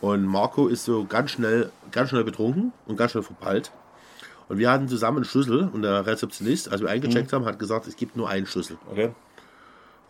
[0.00, 3.72] Und Marco ist so ganz schnell, ganz schnell betrunken und ganz schnell verpeilt.
[4.48, 7.86] Und wir hatten zusammen einen Schlüssel und der Rezeptionist, als wir eingecheckt haben, hat gesagt,
[7.86, 8.78] es gibt nur einen Schlüssel.
[8.90, 9.10] okay.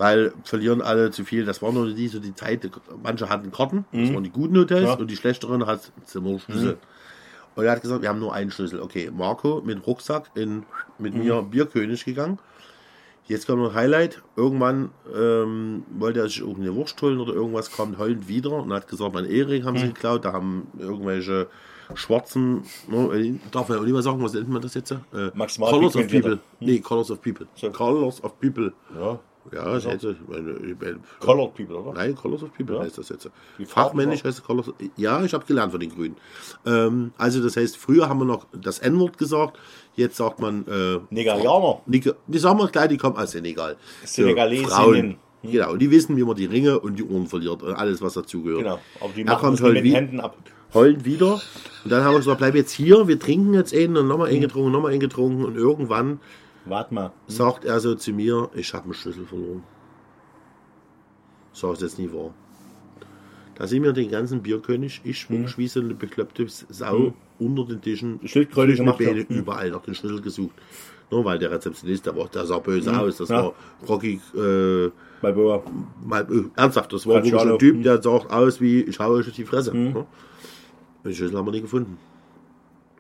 [0.01, 1.45] Weil verlieren alle zu viel.
[1.45, 2.71] Das war nur die, so die Zeit.
[3.03, 4.95] Manche hatten Karten, das waren die guten Hotels Ja.
[4.95, 6.79] und die schlechteren hat Zimmerschlüssel.
[7.59, 8.81] Und er hat gesagt, wir haben nur einen Schlüssel.
[8.81, 10.63] Okay, Marco mit Rucksack in,
[10.97, 12.39] mit mir Bierkönig gegangen.
[13.27, 14.23] Jetzt kommt noch ein Highlight.
[14.37, 18.87] Irgendwann ähm, wollte er sich irgendeine Wurst holen oder irgendwas, kommt heulend wieder und hat
[18.87, 20.25] gesagt, mein Ehering haben sie geklaut.
[20.25, 21.49] Da haben irgendwelche
[21.95, 24.93] schwarzen, ne, darf man auch nicht mehr sagen, was nennt man das jetzt?
[24.93, 26.07] Äh, Maximal Colors of.
[26.07, 26.39] People.
[26.61, 27.49] Nee, Colors of People.
[27.57, 27.73] So.
[27.73, 28.73] Colors of People.
[28.95, 29.19] Ja.
[29.53, 31.93] Ja, das heißt, meine, meine, Colored People, oder?
[31.95, 32.83] Nein, Colors of People Ja.
[32.83, 33.31] heißt das jetzt.
[33.67, 36.17] Fachmännisch heißt Colors Ja, ich habe gelernt von den Grünen.
[36.67, 39.59] Ähm, also das heißt, früher haben wir noch das N-Wort gesagt,
[39.97, 41.81] jetzt sagt man äh, Nigerianer.
[41.87, 43.77] Nika, die sagen wir gleich, die kommen aus Senegal.
[44.05, 44.71] Senegalesinnen.
[44.71, 45.17] Frauen.
[45.43, 48.63] Genau, die wissen, wie man die Ringe und die Ohren verliert und alles, was dazugehört.
[48.65, 48.79] Genau.
[49.01, 50.37] Aber die Er machen kommt das mit den wie- Händen ab.
[50.75, 51.35] Heulend wieder.
[51.85, 54.41] Und dann haben wir gesagt, bleib jetzt hier, wir trinken jetzt einen und nochmal einen
[54.43, 56.21] getrunken, nochmal einen getrunken und irgendwann
[56.69, 57.13] Warte mal.
[57.27, 59.63] sagt er so zu mir, ich habe einen Schlüssel verloren.
[61.53, 62.33] Sag ich jetzt nie wahr.
[63.57, 65.35] Da sind wir den ganzen Bierkönig, ich Mhm.
[65.35, 69.09] wirklich wie so eine bekloppte Sau unter den Tischen, Schildkröte gemacht, ja.
[69.09, 70.55] Beinen, überall nach den Schlüssel gesucht.
[71.11, 73.35] Nur weil der Rezeptionist, der, war, der sah böse aus, das Mhm.
[73.35, 73.43] Ja.
[73.45, 73.55] war
[73.89, 74.91] Rocky, äh,
[75.23, 75.63] Bei Boa.
[76.05, 79.27] mal, äh, ernsthaft, das war wirklich ein Typ, der sah aus wie, ich hau euch
[79.27, 79.75] auf die Fresse.
[79.75, 79.93] Mhm.
[79.93, 80.07] Ne?
[81.05, 81.99] Den Schlüssel haben wir nie gefunden.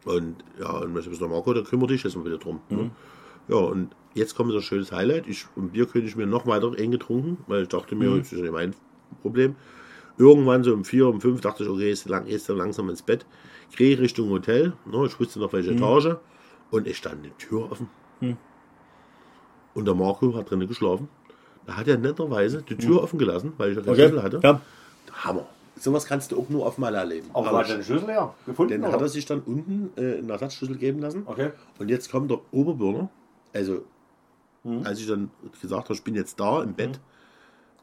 [0.04, 2.60] Und ja, und was ist der Marco, der kümmert dich jetzt mal wieder drum.
[2.70, 2.76] Mhm.
[2.76, 2.90] Ne?
[3.48, 5.26] Ja, und jetzt kommt so ein schönes Highlight.
[5.26, 8.18] Ich, Bier könnte ich mir noch weiter eng getrunken, weil ich dachte mir, Mhm.
[8.18, 8.74] das ist nicht mein
[9.22, 9.56] Problem.
[10.18, 13.24] Irgendwann so um vier, um fünf dachte ich, okay, jetzt lang, jetzt langsam ins Bett.
[13.76, 14.72] Gehe Richtung Hotel.
[14.90, 15.06] Ne?
[15.06, 15.76] Ich wusste noch welche Mhm.
[15.78, 16.16] Etage.
[16.70, 17.88] Und es stand die Tür offen.
[19.74, 21.08] Und der Marco hat drinnen geschlafen.
[21.66, 24.36] Da hat er netterweise die Tür offen gelassen, weil ich ja keinen Schlüssel hatte.
[24.38, 24.42] Mhm.
[24.42, 24.60] Ja.
[25.12, 25.46] Hammer.
[25.76, 27.28] Sowas kannst du auch nur auf Maler erleben.
[27.32, 28.72] Aber war der Schlüssel ja gefunden?
[28.72, 28.92] Den oder?
[28.94, 31.22] hat er sich dann unten äh, einen Ersatzschlüssel geben lassen.
[31.26, 31.50] Okay.
[31.78, 33.08] Und jetzt kommt der Oberbürger.
[33.54, 33.82] Also,
[34.64, 34.82] Mhm.
[34.84, 35.30] als ich dann
[35.60, 36.98] gesagt habe, ich bin jetzt da im Bett.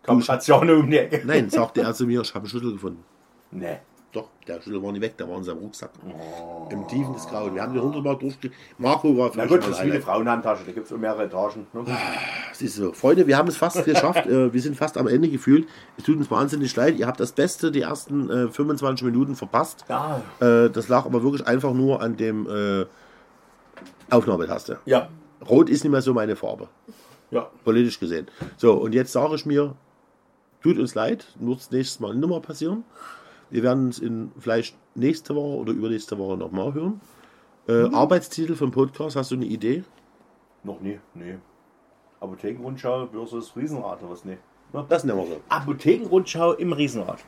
[0.03, 1.21] Kam Station um die Ecke.
[1.25, 3.03] Nein, sagte er zu mir, ich habe einen Schlüssel gefunden.
[3.51, 3.79] Nee.
[4.11, 5.89] Doch, der Schlüssel war nicht weg, der war in seinem Rucksack.
[6.07, 6.67] Oh.
[6.71, 7.53] Im Tiefen des Grauen.
[7.55, 8.55] Wir haben die hundertmal durchgekriegt.
[8.77, 10.01] Marco war Na vielleicht gut, mal das ist wie eine.
[10.01, 10.63] Frauenhandtasche.
[10.65, 11.67] Da gibt es mehrere Etagen.
[11.73, 11.83] Ne?
[12.49, 12.93] Das ist so.
[12.93, 14.25] Freunde, wir haben es fast geschafft.
[14.27, 15.67] Äh, wir sind fast am Ende gefühlt.
[15.97, 16.97] Es tut uns wahnsinnig leid.
[16.97, 19.83] Ihr habt das Beste die ersten äh, 25 Minuten verpasst.
[19.89, 20.21] Ja.
[20.39, 22.85] Äh, das lag aber wirklich einfach nur an dem äh,
[24.09, 24.79] Aufnahmetaste.
[24.85, 25.09] Ja.
[25.49, 26.67] Rot ist nicht mehr so meine Farbe,
[27.31, 27.49] Ja.
[27.63, 28.27] politisch gesehen.
[28.57, 29.75] So, und jetzt sage ich mir,
[30.61, 32.83] tut uns leid, wird das nächstes Mal nicht mehr passieren.
[33.49, 36.99] Wir werden uns in vielleicht nächste Woche oder übernächste Woche nochmal hören.
[37.67, 39.83] Äh, Arbeitstitel vom Podcast, hast du eine Idee?
[40.63, 40.99] Noch nie.
[41.13, 41.37] Nee.
[42.19, 44.25] Apothekenrundschau versus Riesenrad oder was?
[44.25, 44.37] Nee.
[44.73, 44.85] Ne?
[44.89, 45.41] Das nehmen wir so.
[45.49, 47.19] Apothekenrundschau im Riesenrad.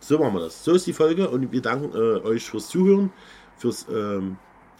[0.00, 0.62] So machen wir das.
[0.64, 3.12] So ist die Folge und wir danken äh, euch fürs Zuhören,
[3.56, 4.36] fürs, ähm,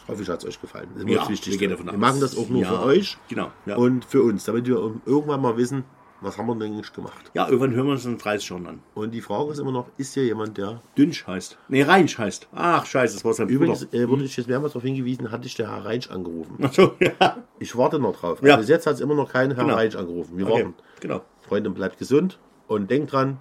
[0.08, 0.88] ich hoffe, es hat euch gefallen.
[0.92, 1.50] Das ist mir Ja, das Wichtigste.
[1.52, 3.76] wir gehen davon wir machen das auch nur Ja, für euch genau, ja.
[3.76, 5.84] und für uns, damit wir irgendwann mal wissen,
[6.20, 7.30] Was haben wir denn eigentlich gemacht?
[7.34, 8.82] Ja, irgendwann hören wir uns in 30 Jahren an.
[8.94, 10.80] Und die Frage ist immer noch, ist hier jemand, der...
[10.96, 11.56] Dünsch heißt.
[11.68, 12.48] Nee, Reinsch heißt.
[12.52, 15.54] Ach, scheiße, das war sein Übrigens äh, wurde ich jetzt mehrmals darauf hingewiesen, hatte ich
[15.54, 16.56] der Herr Reinsch angerufen.
[16.60, 17.36] Ach so, ja.
[17.60, 18.42] Ich warte noch drauf.
[18.42, 18.54] Ja.
[18.54, 19.76] Also bis jetzt hat es immer noch kein Herr Genau.
[19.76, 20.36] Reinsch angerufen.
[20.36, 20.74] Wir Okay, warten.
[20.98, 21.20] genau.
[21.42, 23.38] Freunde, bleibt gesund und denkt dran,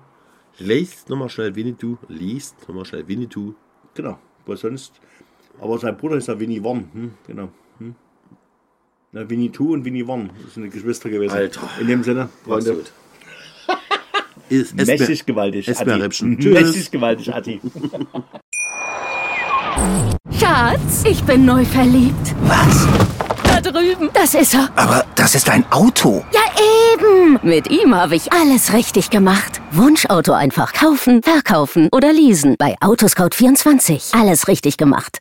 [0.59, 3.53] lest nochmal schnell Winnetou, liest nochmal schnell Winnetou.
[3.95, 4.19] Genau.
[4.45, 4.93] Was sonst?
[5.59, 6.89] Aber sein Bruder ist ja Winnie Warn.
[6.93, 7.11] Hm?
[7.25, 7.49] Genau.
[7.79, 7.95] Hm?
[9.11, 10.29] Na, Winnie Two und Winnie Warn.
[10.43, 11.35] Das sind die Geschwister gewesen.
[11.35, 11.61] Alter.
[11.79, 12.77] In dem Sinne, Freunde.
[14.49, 15.67] Ist Mächtig gewaltig.
[16.21, 17.59] Mächtig gewaltig, Atti.
[20.39, 22.35] Schatz, ich bin neu verliebt.
[22.43, 22.87] Was?
[23.43, 24.09] Da drüben.
[24.13, 24.69] Das ist er.
[24.75, 26.23] Aber das ist ein Auto.
[26.31, 26.41] Ja,
[26.93, 27.39] eben.
[27.41, 29.61] Mit ihm habe ich alles richtig gemacht.
[29.71, 32.55] Wunschauto einfach kaufen, verkaufen oder leasen.
[32.57, 34.19] Bei Autoscout24.
[34.19, 35.15] Alles richtig gemacht.